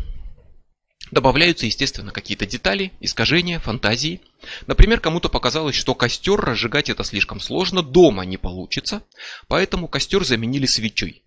[1.11, 4.21] Добавляются, естественно, какие-то детали, искажения, фантазии.
[4.67, 9.01] Например, кому-то показалось, что костер разжигать это слишком сложно, дома не получится,
[9.47, 11.23] поэтому костер заменили свечой.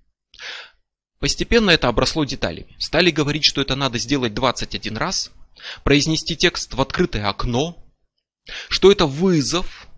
[1.19, 2.77] Постепенно это обросло деталями.
[2.79, 5.33] Стали говорить, что это надо сделать 21 раз,
[5.83, 7.77] произнести текст в открытое окно,
[8.69, 9.89] что это вызов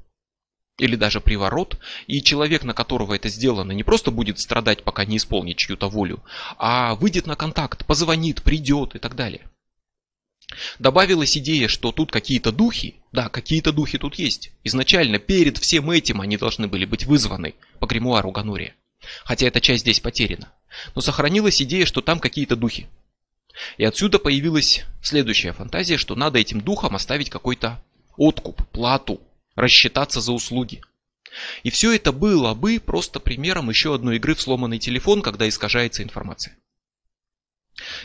[0.79, 5.19] или даже приворот, и человек, на которого это сделано, не просто будет страдать, пока не
[5.19, 6.23] исполнит чью-то волю,
[6.59, 9.49] а выйдет на контакт, позвонит, придет и так далее.
[10.79, 14.53] Добавилась идея, что тут какие-то духи, да, какие-то духи тут есть.
[14.63, 18.75] Изначально перед всем этим они должны были быть вызваны по гримуару Ганурия.
[19.25, 20.53] Хотя эта часть здесь потеряна.
[20.95, 22.89] Но сохранилась идея, что там какие-то духи.
[23.79, 27.83] И отсюда появилась следующая фантазия, что надо этим духам оставить какой-то
[28.17, 29.21] откуп, плату,
[29.55, 30.83] рассчитаться за услуги.
[31.63, 36.03] И все это было бы просто примером еще одной игры в сломанный телефон, когда искажается
[36.03, 36.57] информация.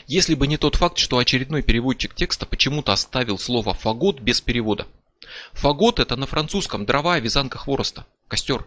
[0.08, 4.88] Если бы не тот факт, что очередной переводчик текста почему-то оставил слово «фагот» без перевода.
[5.54, 8.66] Фагот это на французском дрова, вязанка хвороста, костер.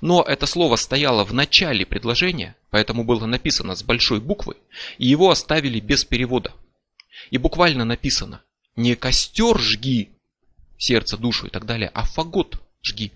[0.00, 4.56] Но это слово стояло в начале предложения, поэтому было написано с большой буквы,
[4.98, 6.52] и его оставили без перевода.
[7.30, 8.42] И буквально написано
[8.76, 10.13] не костер жги,
[10.84, 13.12] сердце, душу и так далее, а фагот жги.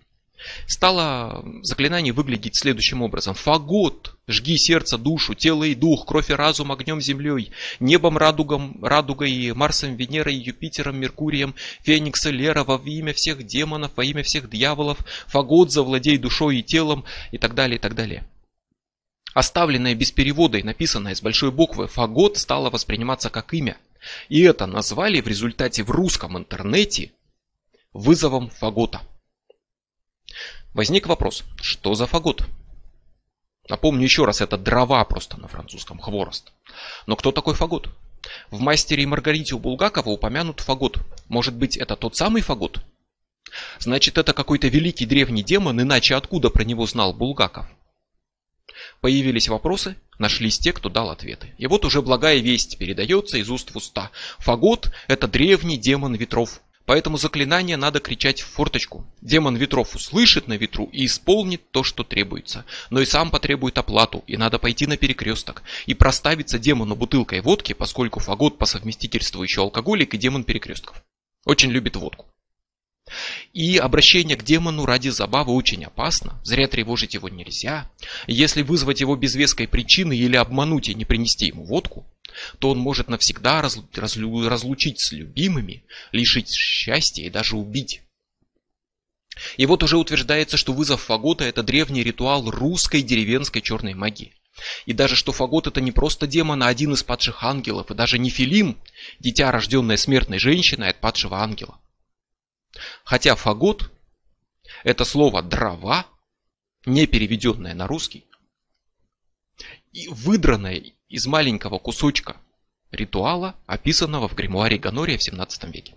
[0.67, 3.35] стало заклинание выглядеть следующим образом.
[3.35, 7.51] Фагот, жги сердце, душу, тело и дух, кровь и разум огнем землей,
[7.81, 14.23] небом радугом, радугой, Марсом, Венерой, Юпитером, Меркурием, Феникса, Лера, во имя всех демонов, во имя
[14.23, 18.25] всех дьяволов, Фагот, завладей душой и телом и так далее, и так далее.
[19.35, 23.77] Оставленное без перевода и написанное с большой буквы «фагот» стало восприниматься как имя.
[24.29, 27.13] И это назвали в результате в русском интернете
[27.99, 29.03] вызовом фагота.
[30.73, 32.45] Возник вопрос, что за фагот?
[33.69, 36.53] Напомню еще раз, это дрова просто на французском, хворост.
[37.07, 37.91] Но кто такой фагот?
[38.51, 40.99] В «Мастере и Маргарите» у Булгакова упомянут фагот.
[41.29, 42.81] Может быть, это тот самый фагот?
[43.79, 47.67] Значит, это какой-то великий древний демон, иначе откуда про него знал Булгаков?
[49.01, 51.55] Появились вопросы, нашлись те, кто дал ответы.
[51.59, 54.11] И вот уже благая весть передается из уст в уста.
[54.39, 59.05] Фагот– это древний демон ветров, Поэтому заклинание надо кричать в форточку.
[59.21, 62.65] Демон ветров услышит на ветру и исполнит то, что требуется.
[62.89, 65.63] Но и сам потребует оплату, и надо пойти на перекресток.
[65.85, 71.05] И проставиться демону бутылкой водки, поскольку фагот по совместительству еще алкоголик и демон перекрестков.
[71.45, 72.25] Очень любит водку.
[73.53, 76.41] И обращение к демону ради забавы очень опасно.
[76.45, 77.91] Зря тревожить его нельзя.
[78.27, 82.07] Если вызвать его без веской причины или обмануть и не принести ему водку,
[82.59, 88.03] то он может навсегда разлучить с любимыми, лишить счастья и даже убить.
[89.57, 94.35] И вот уже утверждается, что вызов фагота– это древний ритуал русской деревенской черной магии.
[94.87, 98.19] И даже что фагот это не просто демон, а один из падших ангелов, и даже
[98.19, 98.77] не Филим,
[99.21, 101.79] дитя, рожденное смертной женщиной от падшего ангела.
[103.05, 103.91] Хотя фагот–
[104.85, 106.07] это слово «дрова»,
[106.87, 108.25] не переведенное на русский,
[109.93, 112.37] и выдранное из маленького кусочка
[112.91, 115.95] ритуала, описанного в гримуаре Ганория в 17 веке.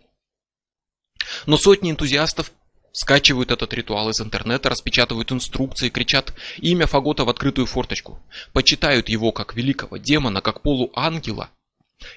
[1.45, 2.51] Но сотни энтузиастов
[2.91, 8.21] скачивают этот ритуал из интернета, распечатывают инструкции, кричат имя Фагота в открытую форточку,
[8.53, 11.49] почитают его как великого демона, как полуангела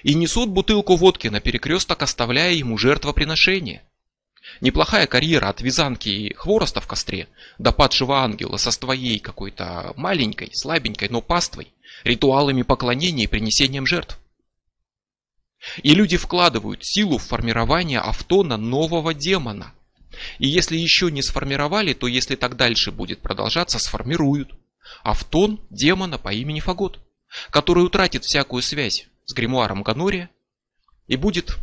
[0.03, 3.83] и несут бутылку водки на перекресток, оставляя ему жертвоприношение.
[4.61, 10.49] Неплохая карьера от вязанки и хвороста в костре до падшего ангела со своей какой-то маленькой,
[10.53, 14.19] слабенькой, но паствой ритуалами поклонения и принесением жертв.
[15.81, 19.73] И люди вкладывают силу в формирование автона нового демона.
[20.39, 24.53] И если еще не сформировали, то если так дальше будет продолжаться, сформируют.
[25.03, 26.99] Автон демона по имени Фагот,
[27.49, 30.29] который утратит всякую связь с гримуаром Ганория
[31.07, 31.57] и будет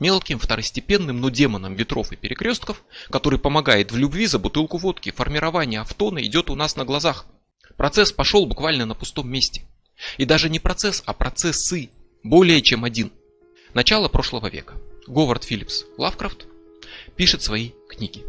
[0.00, 5.10] мелким второстепенным, но демоном ветров и перекрестков, который помогает в любви за бутылку водки.
[5.10, 7.26] Формирование автона идет у нас на глазах–
[7.80, 9.62] Процесс пошел буквально на пустом месте.
[10.18, 11.88] И даже не процесс, а процессы.
[12.22, 13.10] Более чем один.
[13.72, 14.74] Начало прошлого века.
[15.06, 16.44] Говард Филлипс Лавкрафт
[17.16, 18.22] пишет свои книги.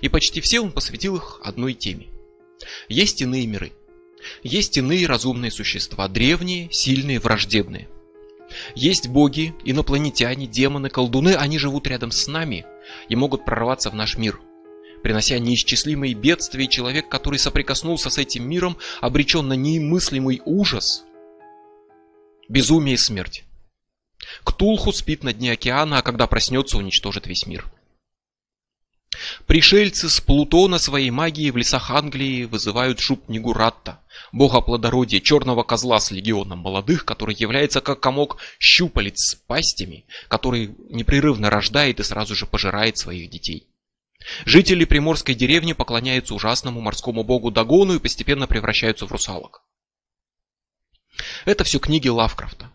[0.00, 2.06] И почти все он посвятил их одной теме.
[2.88, 3.72] Есть иные миры.
[4.44, 7.88] Есть иные разумные существа, древние, сильные, враждебные.
[8.74, 12.64] Есть боги, инопланетяне, демоны, колдуны, они живут рядом с нами
[13.08, 14.40] и могут прорваться в наш мир–
[15.02, 21.04] принося неисчислимые бедствия, человек, который соприкоснулся с этим миром, обречен на немыслимый ужас,
[22.48, 23.44] безумие и смерть.
[24.44, 27.70] Ктулху спит на дне океана, а когда проснется, уничтожит весь мир.
[29.46, 34.00] Пришельцы с Плутона своей магией в лесах Англии вызывают шуб Нигуратта,
[34.32, 40.74] бога плодородия, черного козла с легионом молодых, который является как комок щупалец с пастями, который
[40.90, 43.66] непрерывно рождает и сразу же пожирает своих детей.
[44.44, 49.62] Жители приморской деревни поклоняются ужасному морскому богу Дагону и постепенно превращаются в русалок.
[51.44, 52.70] Это все книги Лавкрафта.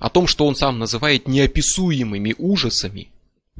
[0.00, 3.10] О том, что он сам называет неописуемыми ужасами,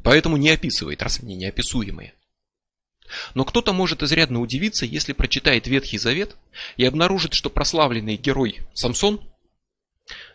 [0.03, 2.13] поэтому не описывает, раз они неописуемые.
[3.33, 6.35] Но кто-то может изрядно удивиться, если прочитает Ветхий Завет
[6.77, 9.21] и обнаружит, что прославленный герой Самсон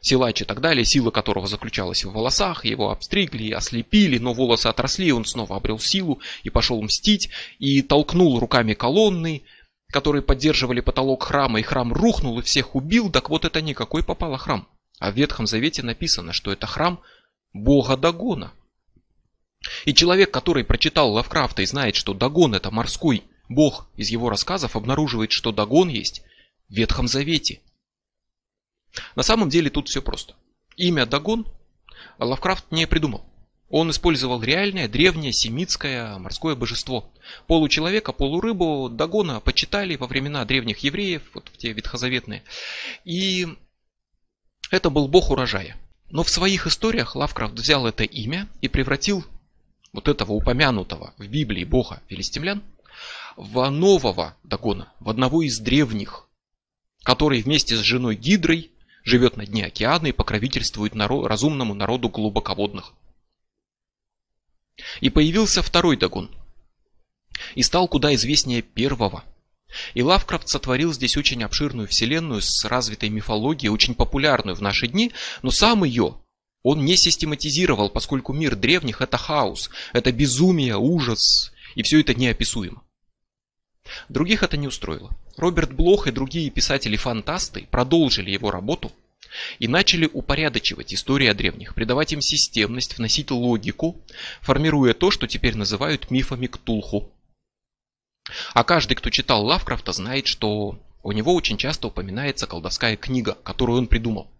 [0.00, 5.12] Силач и так далее, сила которого заключалась в волосах, его обстригли, ослепили, но волосы отросли,
[5.12, 9.42] он снова обрел силу и пошел мстить, и толкнул руками колонны,
[9.90, 14.38] которые поддерживали потолок храма, и храм рухнул и всех убил, так вот это никакой попало
[14.38, 14.68] храм.
[15.00, 17.00] А в Ветхом Завете написано, что это храм
[17.52, 18.52] бога Дагона.
[19.84, 24.76] И человек, который прочитал Лавкрафта и знает, что Дагон это морской бог из его рассказов,
[24.76, 26.22] обнаруживает, что Дагон есть
[26.68, 27.60] в Ветхом Завете–
[29.16, 30.34] на самом деле тут все просто.
[30.76, 31.46] Имя Дагон
[32.18, 33.24] Лавкрафт не придумал.
[33.70, 37.10] Он использовал реальное, древнее, семитское морское божество.
[37.46, 42.44] Получеловека, полурыбу Дагона почитали во времена древних евреев, вот в те ветхозаветные.
[43.04, 43.48] И
[44.70, 45.76] это был бог урожая.
[46.10, 49.24] Но в своих историях Лавкрафт взял это имя и превратил
[49.94, 52.62] вот этого упомянутого в Библии бога филистимлян
[53.36, 56.26] в нового Дагона, в одного из древних,
[57.04, 58.72] который вместе с женой Гидрой
[59.04, 62.92] живет на дне океана и покровительствует народ, разумному народу глубоководных.
[65.00, 66.28] И появился второй Дагон.
[67.54, 69.24] И стал куда известнее первого.
[69.94, 75.12] И Лавкрафт сотворил здесь очень обширную вселенную с развитой мифологией, очень популярную в наши дни,
[75.42, 76.16] но сам ее
[76.64, 82.82] он не систематизировал, поскольку мир древних это хаос, это безумие, ужас, и все это неописуемо.
[84.08, 85.14] Других это не устроило.
[85.36, 88.90] Роберт Блох и другие писатели-фантасты продолжили его работу
[89.58, 94.00] и начали упорядочивать истории о древних, придавать им системность, вносить логику,
[94.40, 97.10] формируя то, что теперь называют мифами Ктулху.
[98.54, 103.78] А каждый, кто читал Лавкрафта, знает, что у него очень часто упоминается колдовская книга, которую
[103.78, 104.30] он придумал.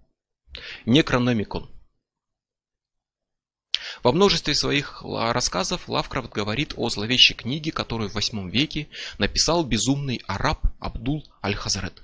[0.87, 1.68] Некрономикон.
[4.03, 8.88] Во множестве своих рассказов Лавкрафт говорит о зловещей книге, которую в 8 веке
[9.18, 12.03] написал безумный араб Абдул Аль-Хазарет.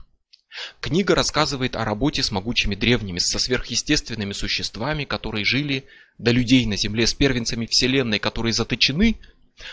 [0.81, 5.85] Книга рассказывает о работе с могучими древними, со сверхъестественными существами, которые жили
[6.19, 9.17] до людей на земле, с первенцами вселенной, которые заточены,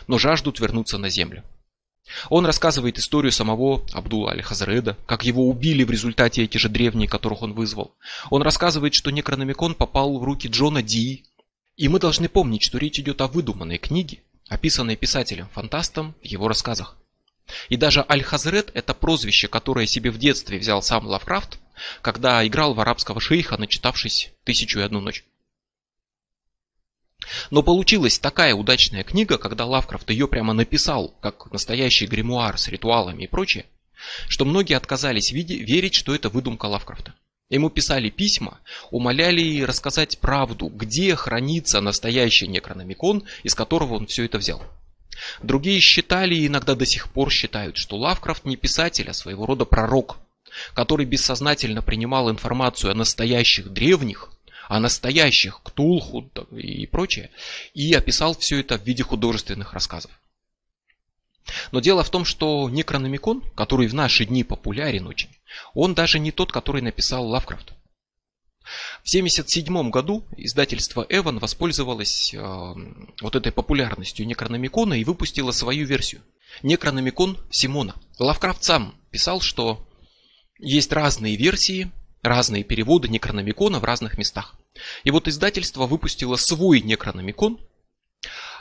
[0.08, 1.44] но жаждут вернуться на землю.
[2.30, 7.42] Он рассказывает историю самого Абдула Аль-Хазреда, как его убили в результате эти же древние, которых
[7.42, 7.96] он вызвал.
[8.30, 11.26] Он рассказывает, что Некрономикон попал в руки Джона Ди,
[11.78, 16.98] и мы должны помнить, что речь идет о выдуманной книге, описанной писателем-фантастом в его рассказах.
[17.70, 21.60] И даже Аль-Хазрет– это прозвище, которое себе в детстве взял сам Лавкрафт,
[22.02, 25.24] когда играл в арабского шейха, начитавшись «Тысячу и одну ночь».
[27.52, 33.24] Но получилась такая удачная книга, когда Лавкрафт ее прямо написал, как настоящий гримуар с ритуалами
[33.24, 33.66] и прочее,
[34.28, 37.14] что многие отказались верить, что это выдумка Лавкрафта.
[37.50, 38.60] Ему писали письма,
[38.92, 44.62] умоляли рассказать правду, где хранится настоящий некрономикон, из которого он все это взял.
[45.42, 49.64] Другие считали и иногда до сих пор считают, что Лавкрафт не писатель, а своего рода
[49.64, 50.18] пророк,
[50.74, 54.30] который бессознательно принимал информацию о настоящих древних,
[54.68, 57.32] о настоящих Ктулху и прочее,
[57.74, 60.12] и описал все это в виде художественных рассказов.
[61.72, 65.30] Но дело в том, что Некрономикон, который в наши дни популярен очень,
[65.74, 67.74] он даже не тот, который написал Лавкрафт.
[69.04, 72.38] В 1977 году издательство Эван воспользовалось э,
[73.22, 76.22] вот этой популярностью Некрономикона и выпустило свою версию.
[76.64, 77.96] Некрономикон Симона.
[78.20, 79.88] Лавкрафт сам писал, что
[80.60, 81.92] есть разные версии,
[82.22, 84.56] разные переводы Некрономикона в разных местах.
[85.04, 87.60] И вот издательство выпустило свой Некрономикон,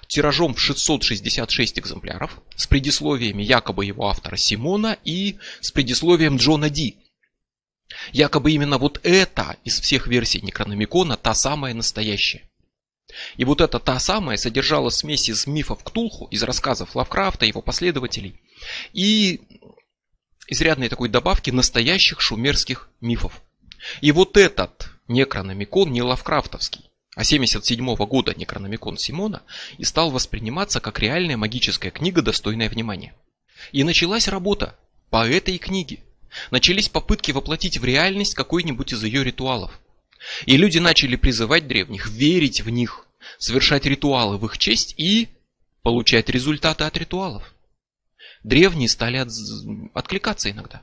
[0.08, 6.96] тиражом в 666 экземпляров, с предисловиями якобы его автора Симона и с предисловием Джона Ди.
[8.12, 12.48] Якобы именно вот это из всех версий Некрономикона та самая настоящая.
[13.36, 18.40] И вот эта та самая содержала смесь из мифов Ктулху, из рассказов Лавкрафта, его последователей,
[18.92, 19.40] и
[20.48, 23.42] изрядной такой добавки настоящих шумерских мифов.
[24.00, 26.85] И вот этот Некрономикон не лавкрафтовский,
[27.16, 29.42] а 77 года Некрономикон Симона
[29.78, 33.14] и стал восприниматься как реальная магическая книга, достойная внимания.
[33.72, 34.76] И началась работа
[35.08, 36.00] по этой книге.
[36.50, 39.80] Начались попытки воплотить в реальность какой-нибудь из ее ритуалов.
[40.44, 43.06] И люди начали призывать древних, верить в них,
[43.38, 45.28] совершать ритуалы в их честь и
[45.82, 47.54] получать результаты от ритуалов.
[48.44, 49.30] Древние стали от...
[49.94, 50.82] откликаться иногда.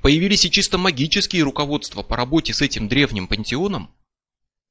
[0.00, 3.90] Появились и чисто магические руководства по работе с этим древним пантеоном,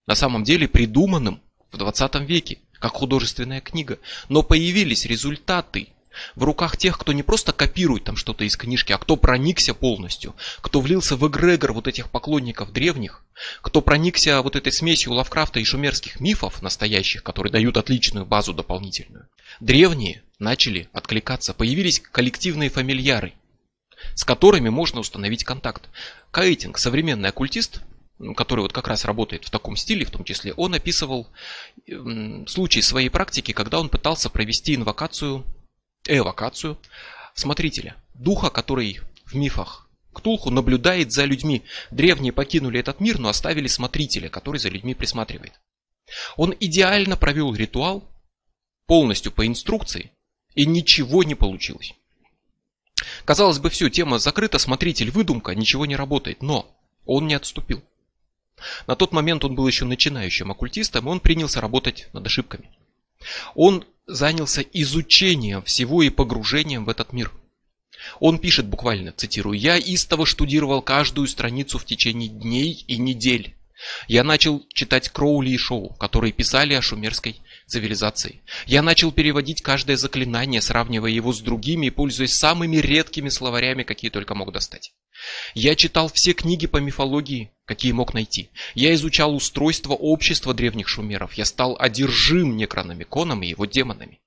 [0.07, 1.41] на самом деле придуманным
[1.71, 3.99] в 20 веке, как художественная книга.
[4.29, 5.89] Но появились результаты
[6.35, 10.35] в руках тех, кто не просто копирует там что-то из книжки, а кто проникся полностью,
[10.61, 13.23] кто влился в эгрегор вот этих поклонников древних,
[13.61, 19.27] кто проникся вот этой смесью Лавкрафта и шумерских мифов настоящих, которые дают отличную базу дополнительную.
[19.59, 23.33] Древние начали откликаться, появились коллективные фамильяры,
[24.15, 25.89] с которыми можно установить контакт.
[26.31, 27.81] Каэтинг, современный оккультист,
[28.35, 31.27] который вот как раз работает в таком стиле, в том числе, он описывал
[32.47, 35.43] случай своей практики, когда он пытался провести инвокацию,
[36.07, 36.77] эвокацию
[37.33, 41.63] смотрителя, духа, который в мифах Ктулху наблюдает за людьми.
[41.89, 45.53] Древние покинули этот мир, но оставили смотрителя, который за людьми присматривает.
[46.35, 48.03] Он идеально провел ритуал,
[48.87, 50.11] полностью по инструкции,
[50.53, 51.93] и ничего не получилось.
[53.25, 56.75] Казалось бы, все, тема закрыта, смотритель, выдумка, ничего не работает, но
[57.05, 57.83] он не отступил.
[58.87, 62.69] На тот момент он был еще начинающим оккультистом, и он принялся работать над ошибками.
[63.55, 67.31] Он занялся изучением всего и погружением в этот мир.
[68.19, 73.55] Он пишет буквально, цитирую, «Я истово штудировал каждую страницу в течение дней и недель.
[74.07, 77.39] Я начал читать Кроули и Шоу, которые писали о шумерской
[77.71, 78.41] цивилизации.
[78.67, 84.11] Я начал переводить каждое заклинание, сравнивая его с другими и пользуясь самыми редкими словарями, какие
[84.11, 84.93] только мог достать.
[85.53, 88.49] Я читал все книги по мифологии, какие мог найти.
[88.75, 91.33] Я изучал устройство общества древних шумеров.
[91.33, 94.19] Я стал одержим некрономиконом и его демонами.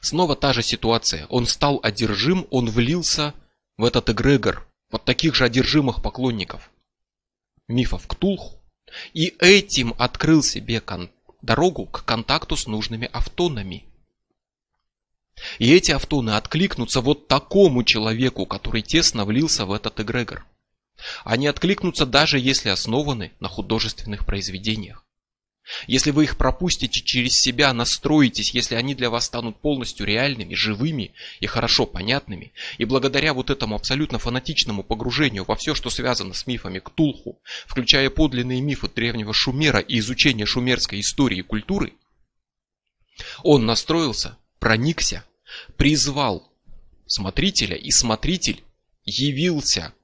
[0.00, 1.26] Снова та же ситуация.
[1.28, 3.34] Он стал одержим, он влился
[3.76, 6.70] в этот эгрегор, вот таких же одержимых поклонников
[7.68, 8.60] мифов Ктулху,
[9.12, 11.10] и этим открыл себе кон-
[11.44, 13.84] дорогу к контакту с нужными автонами.
[15.58, 20.46] И эти автоны откликнутся вот такому человеку, который тесно влился в этот эгрегор.
[21.24, 25.03] Они откликнутся даже если основаны на художественных произведениях.
[25.86, 31.12] Если вы их пропустите через себя, настроитесь, если они для вас станут полностью реальными, живыми
[31.40, 36.46] и хорошо понятными, и благодаря вот этому абсолютно фанатичному погружению во все, что связано с
[36.46, 41.94] мифами Ктулху, включая подлинные мифы древнего Шумера и изучение шумерской истории и культуры,
[43.42, 45.24] он настроился, проникся,
[45.76, 46.50] призвал
[47.06, 48.62] смотрителя, и смотритель
[49.04, 49.94] явился,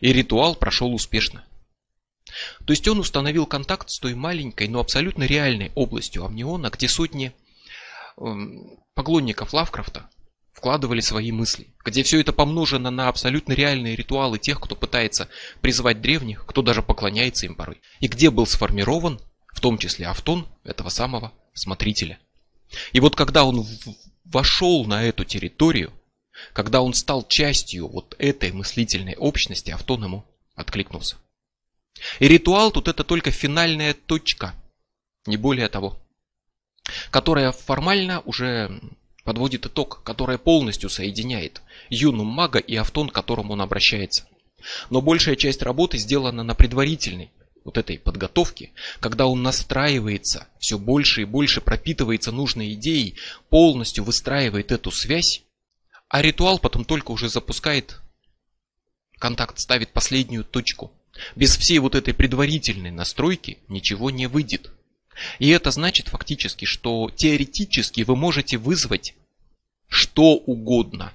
[0.00, 1.44] и ритуал прошел успешно.
[2.64, 7.32] То есть он установил контакт с той маленькой, но абсолютно реальной областью амниона, где сотни
[8.18, 10.08] эм, поклонников Лавкрафта
[10.52, 15.28] вкладывали свои мысли, где все это помножено на абсолютно реальные ритуалы тех, кто пытается
[15.60, 19.20] призвать древних, кто даже поклоняется им порой, и где был сформирован,
[19.52, 22.18] в том числе Автон, этого самого смотрителя.
[22.92, 23.66] И вот когда он
[24.24, 25.92] вошел на эту территорию,
[26.52, 30.24] когда он стал частью вот этой мыслительной общности, Автон ему
[30.54, 31.16] откликнулся.
[32.18, 34.54] И ритуал тут это только финальная точка,
[35.26, 35.98] не более того,
[37.10, 38.80] которая формально уже
[39.24, 44.28] подводит итог, которая полностью соединяет юну мага и автон, к которому он обращается.
[44.90, 47.30] Но большая часть работы сделана на предварительной
[47.64, 53.16] вот этой подготовке, когда он настраивается, все больше и больше пропитывается нужной идеей,
[53.48, 55.42] полностью выстраивает эту связь,
[56.08, 58.00] а ритуал потом только уже запускает
[59.18, 60.92] контакт, ставит последнюю точку–
[61.36, 64.70] без всей вот этой предварительной настройки ничего не выйдет.
[65.38, 69.14] И это значит фактически, что теоретически вы можете вызвать
[69.88, 71.12] что угодно.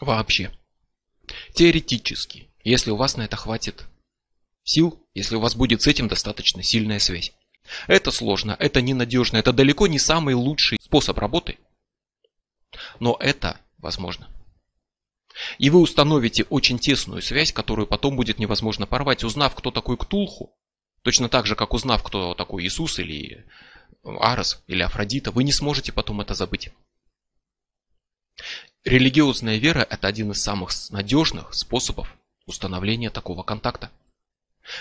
[0.00, 0.52] Вообще.
[1.54, 2.48] Теоретически.
[2.62, 3.84] Если у вас на это хватит
[4.64, 7.32] сил, если у вас будет с этим достаточно сильная связь.
[7.86, 11.58] Это сложно, это ненадежно, это далеко не самый лучший способ работы.
[13.00, 14.28] Но это возможно.
[15.58, 20.54] И вы установите очень тесную связь, которую потом будет невозможно порвать, узнав, кто такой Ктулху,
[21.02, 23.44] точно так же, как узнав, кто такой Иисус или
[24.04, 26.70] Арес или Афродита, вы не сможете потом это забыть.
[28.84, 32.16] Религиозная вера– это один из самых надежных способов
[32.46, 33.90] установления такого контакта.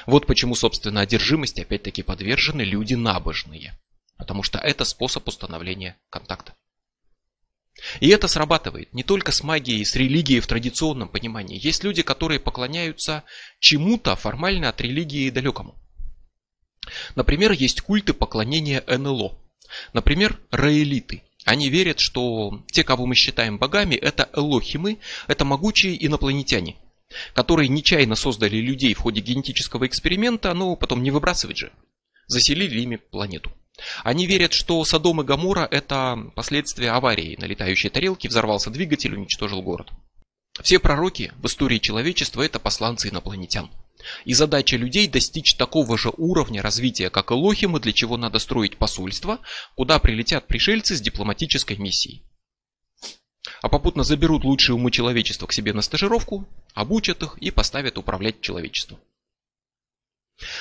[0.05, 3.77] Вот почему, собственно, одержимости опять-таки подвержены люди набожные.
[4.17, 6.55] Потому что это способ установления контакта.
[7.99, 11.59] И это срабатывает не только с магией, с религией в традиционном понимании.
[11.61, 13.23] Есть люди, которые поклоняются
[13.59, 15.75] чему-то формально от религии далекому.
[17.15, 19.37] Например, есть культы поклонения НЛО.
[19.93, 21.23] Например, раэлиты.
[21.45, 26.77] Они верят, что те, кого мы считаем богами, это элохимы, это могучие инопланетяне,
[27.33, 31.71] которые нечаянно создали людей в ходе генетического эксперимента, но потом не выбрасывать же.
[32.27, 33.51] Заселили ими планету.
[34.03, 39.61] Они верят, что Содом и Гамора это последствия аварии на летающей тарелке, взорвался двигатель, уничтожил
[39.61, 39.89] город.
[40.61, 43.69] Все пророки в истории человечества это посланцы инопланетян.
[44.25, 48.77] И задача людей достичь такого же уровня развития, как и Лохимы, для чего надо строить
[48.77, 49.39] посольство,
[49.75, 52.23] куда прилетят пришельцы с дипломатической миссией.
[53.61, 58.41] А попутно заберут лучшие умы человечества к себе на стажировку, обучат их и поставят управлять
[58.41, 58.99] человечеством.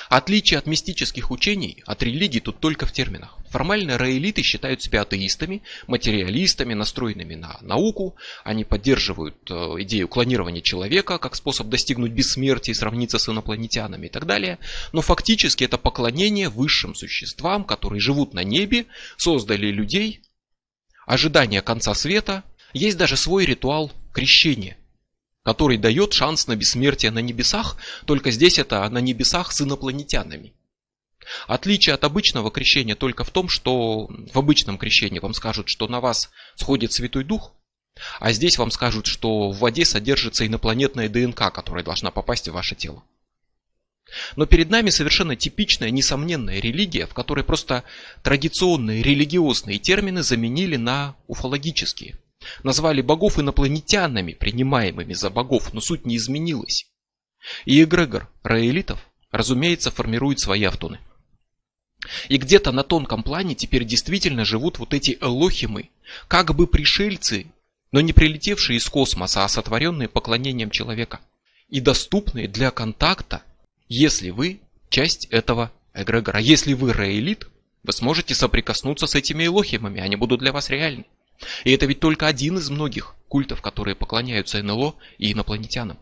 [0.08, 3.38] Отличие от мистических учений, от религий тут только в терминах.
[3.50, 8.16] Формально раэлиты считают себя атеистами, материалистами, настроенными на науку.
[8.44, 14.10] Они поддерживают э, идею клонирования человека как способ достигнуть бессмертия и сравниться с инопланетянами и
[14.10, 14.58] так далее.
[14.92, 20.22] Но фактически это поклонение высшим существам, которые живут на небе, создали людей,
[21.06, 22.44] ожидание конца света.
[22.72, 24.76] Есть даже свой ритуал крещения
[25.42, 27.76] который дает шанс на бессмертие на небесах,
[28.06, 30.54] только здесь это на небесах с инопланетянами.
[31.46, 36.00] Отличие от обычного крещения только в том, что в обычном крещении вам скажут, что на
[36.00, 37.52] вас сходит Святой Дух,
[38.18, 42.74] а здесь вам скажут, что в воде содержится инопланетная ДНК, которая должна попасть в ваше
[42.74, 43.04] тело.
[44.34, 47.84] Но перед нами совершенно типичная, несомненная религия, в которой просто
[48.22, 52.18] традиционные религиозные термины заменили на уфологические–
[52.62, 56.90] Назвали богов инопланетянами, принимаемыми за богов, но суть не изменилась.
[57.64, 60.98] И эгрегор раэлитов разумеется, формируют свои автоны.
[62.28, 65.90] И где-то на тонком плане теперь действительно живут вот эти элохимы,
[66.28, 67.46] как бы пришельцы,
[67.92, 71.20] но не прилетевшие из космоса, а сотворенные поклонением человека.
[71.68, 73.42] И доступные для контакта,
[73.88, 76.40] если вы часть этого эгрегора.
[76.40, 77.48] Если вы рейлит,
[77.82, 81.04] вы сможете соприкоснуться с этими элохимами, они будут для вас реальны.
[81.64, 85.98] И это ведь только один из многих культов, которые поклоняются НЛО и инопланетянам.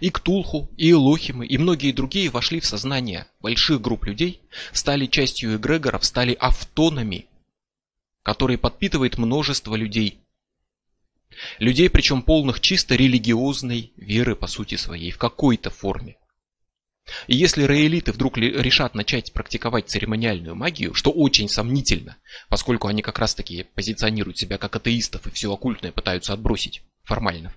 [0.00, 4.40] И Ктулху, и Элохимы, и многие другие вошли в сознание больших групп людей,
[4.72, 7.26] стали частью эгрегоров, стали автонами,
[8.22, 10.20] которые подпитывает множество людей.
[11.58, 16.16] Людей, причем полных чисто религиозной веры по сути своей, в какой-то форме.
[17.26, 22.16] И если реэлиты вдруг решат начать практиковать церемониальную магию, что очень сомнительно,
[22.48, 27.54] поскольку они как раз таки позиционируют себя как атеистов и все оккультное пытаются отбросить формально.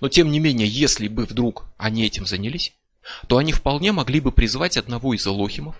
[0.00, 2.74] Но тем не менее, если бы вдруг они этим занялись,
[3.26, 5.76] то они вполне могли бы призвать одного из элохимов,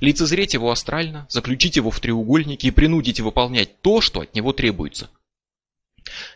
[0.00, 5.10] лицезреть его астрально, заключить его в треугольнике и принудить выполнять то, что от него требуется.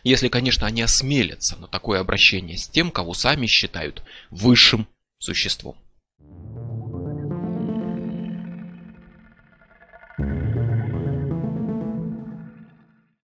[0.03, 4.87] Если, конечно, они осмелятся на такое обращение с тем, кого сами считают высшим
[5.19, 5.77] существом.